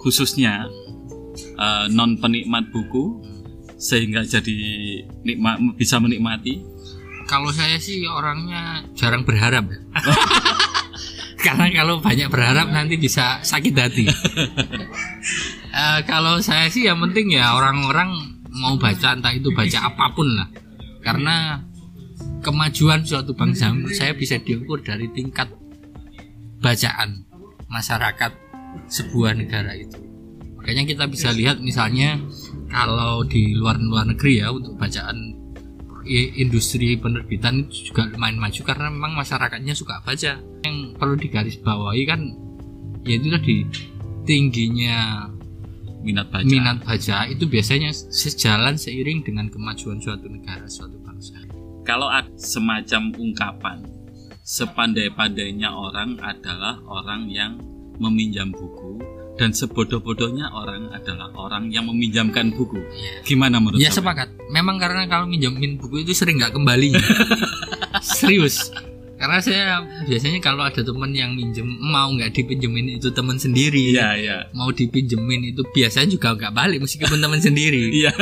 khususnya 0.00 0.70
non 1.92 2.16
penikmat 2.16 2.72
buku 2.72 3.20
sehingga 3.76 4.24
jadi 4.24 4.56
nikma, 5.20 5.60
bisa 5.76 6.00
menikmati. 6.00 6.64
kalau 7.26 7.50
saya 7.50 7.74
sih 7.76 8.06
orangnya 8.06 8.86
jarang 8.94 9.26
berharap 9.26 9.66
ya. 9.66 9.78
karena 11.44 11.66
kalau 11.74 11.98
banyak 11.98 12.30
berharap 12.30 12.70
nanti 12.70 12.94
bisa 12.96 13.42
sakit 13.42 13.74
hati. 13.74 14.06
Eh, 15.76 16.00
kalau 16.08 16.40
saya 16.40 16.72
sih 16.72 16.88
yang 16.88 17.04
penting 17.04 17.36
ya 17.36 17.52
orang-orang 17.52 18.40
mau 18.48 18.80
baca 18.80 19.12
entah 19.12 19.28
itu 19.36 19.52
baca 19.52 19.92
apa 19.92 20.08
pun 20.16 20.24
lah. 20.32 20.48
Karena 21.04 21.60
kemajuan 22.40 23.04
suatu 23.04 23.36
bangsa 23.36 23.76
saya 23.92 24.16
bisa 24.16 24.40
diukur 24.40 24.80
dari 24.80 25.12
tingkat 25.12 25.52
bacaan 26.64 27.28
masyarakat 27.68 28.32
sebuah 28.88 29.36
negara 29.36 29.76
itu. 29.76 30.00
Makanya 30.56 30.88
kita 30.88 31.04
bisa 31.12 31.28
lihat 31.36 31.60
misalnya 31.60 32.16
kalau 32.72 33.20
di 33.28 33.52
luar-luar 33.52 34.08
negeri 34.08 34.40
ya 34.40 34.56
untuk 34.56 34.80
bacaan 34.80 35.36
industri 36.08 36.96
penerbitan 36.96 37.68
itu 37.68 37.92
juga 37.92 38.08
lumayan 38.16 38.40
maju 38.40 38.60
karena 38.64 38.88
memang 38.88 39.12
masyarakatnya 39.12 39.76
suka 39.76 40.00
baca. 40.00 40.40
Yang 40.64 40.76
perlu 40.96 41.20
digarisbawahi 41.20 42.02
kan 42.08 42.20
yaitu 43.04 43.28
tadi 43.28 43.68
tingginya 44.24 45.28
Minat 46.04 46.28
baca. 46.30 46.46
minat 46.46 46.78
baca 46.84 47.26
itu 47.26 47.44
biasanya 47.48 47.90
sejalan 47.92 48.78
seiring 48.78 49.24
dengan 49.26 49.50
kemajuan 49.50 49.98
suatu 49.98 50.28
negara, 50.30 50.68
suatu 50.70 50.96
bangsa. 51.02 51.40
Kalau 51.82 52.10
ada 52.10 52.30
semacam 52.36 53.14
ungkapan 53.16 53.78
sepandai-pandainya 54.46 55.74
orang 55.74 56.22
adalah 56.22 56.78
orang 56.86 57.26
yang 57.26 57.58
meminjam 57.98 58.54
buku 58.54 59.02
dan 59.36 59.52
sebodoh-bodohnya 59.52 60.48
orang 60.54 60.88
adalah 60.94 61.28
orang 61.36 61.68
yang 61.68 61.90
meminjamkan 61.90 62.54
buku. 62.56 62.80
Iya. 62.80 63.26
Gimana 63.26 63.60
menurut 63.60 63.82
Ya 63.82 63.92
sepakat. 63.92 64.32
Memang 64.48 64.80
karena 64.80 65.04
kalau 65.10 65.28
minjemin 65.28 65.76
buku 65.76 66.06
itu 66.06 66.16
sering 66.16 66.40
nggak 66.40 66.56
kembali. 66.56 66.96
Serius. 68.16 68.72
Karena 69.16 69.38
saya 69.40 69.80
biasanya 70.04 70.40
kalau 70.44 70.60
ada 70.68 70.84
teman 70.84 71.08
yang 71.16 71.32
minjem 71.32 71.64
mau 71.64 72.12
nggak 72.12 72.36
dipinjemin 72.36 73.00
itu 73.00 73.08
teman 73.16 73.40
sendiri. 73.40 73.96
Iya, 73.96 74.08
iya. 74.16 74.38
Mau 74.52 74.68
dipinjemin 74.68 75.56
itu 75.56 75.64
biasanya 75.72 76.12
juga 76.12 76.36
nggak 76.36 76.52
balik 76.52 76.78
meskipun 76.84 77.20
teman 77.20 77.40
sendiri. 77.40 77.88
Iya. 78.04 78.12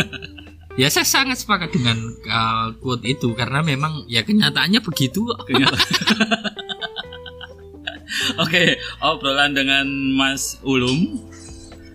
Ya 0.74 0.90
saya 0.90 1.06
sangat 1.06 1.38
sepakat 1.38 1.70
dengan 1.70 1.94
uh, 2.26 2.74
quote 2.82 3.06
itu 3.06 3.30
karena 3.38 3.62
memang 3.62 4.10
ya 4.10 4.26
kenyataannya 4.26 4.82
begitu. 4.82 5.22
Kenyataan. 5.46 5.78
Oke, 8.42 8.78
obrolan 9.02 9.54
dengan 9.54 9.86
Mas 10.14 10.58
Ulum 10.62 11.18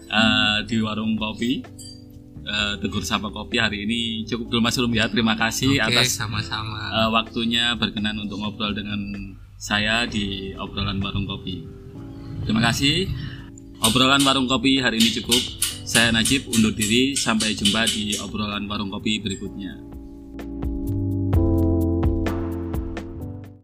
eh, 0.10 0.58
di 0.68 0.78
warung 0.84 1.16
kopi 1.16 1.64
eh, 2.50 2.74
Tegur 2.82 3.06
Sapa 3.06 3.30
Kopi 3.30 3.62
hari 3.62 3.86
ini 3.86 4.26
cukup 4.26 4.50
dulu 4.50 4.62
Mas 4.66 4.76
Ulum 4.82 4.92
ya. 4.98 5.06
Terima 5.06 5.38
kasih 5.38 5.78
Oke, 5.78 6.02
atas 6.02 6.18
sama-sama. 6.18 6.90
eh, 6.90 7.10
waktunya 7.14 7.78
berkenan 7.78 8.18
untuk 8.18 8.42
ngobrol 8.42 8.74
dengan 8.74 8.98
saya 9.60 10.10
di 10.10 10.56
obrolan 10.58 10.98
warung 10.98 11.30
kopi. 11.30 11.62
Terima 12.48 12.64
kasih. 12.72 13.06
Obrolan 13.80 14.24
warung 14.26 14.48
kopi 14.50 14.80
hari 14.82 14.98
ini 14.98 15.12
cukup. 15.22 15.40
Saya 15.86 16.10
Najib 16.16 16.48
undur 16.50 16.72
diri. 16.74 17.14
Sampai 17.16 17.56
jumpa 17.56 17.86
di 17.88 18.16
obrolan 18.20 18.66
warung 18.66 18.90
kopi 18.90 19.20
berikutnya. 19.20 19.89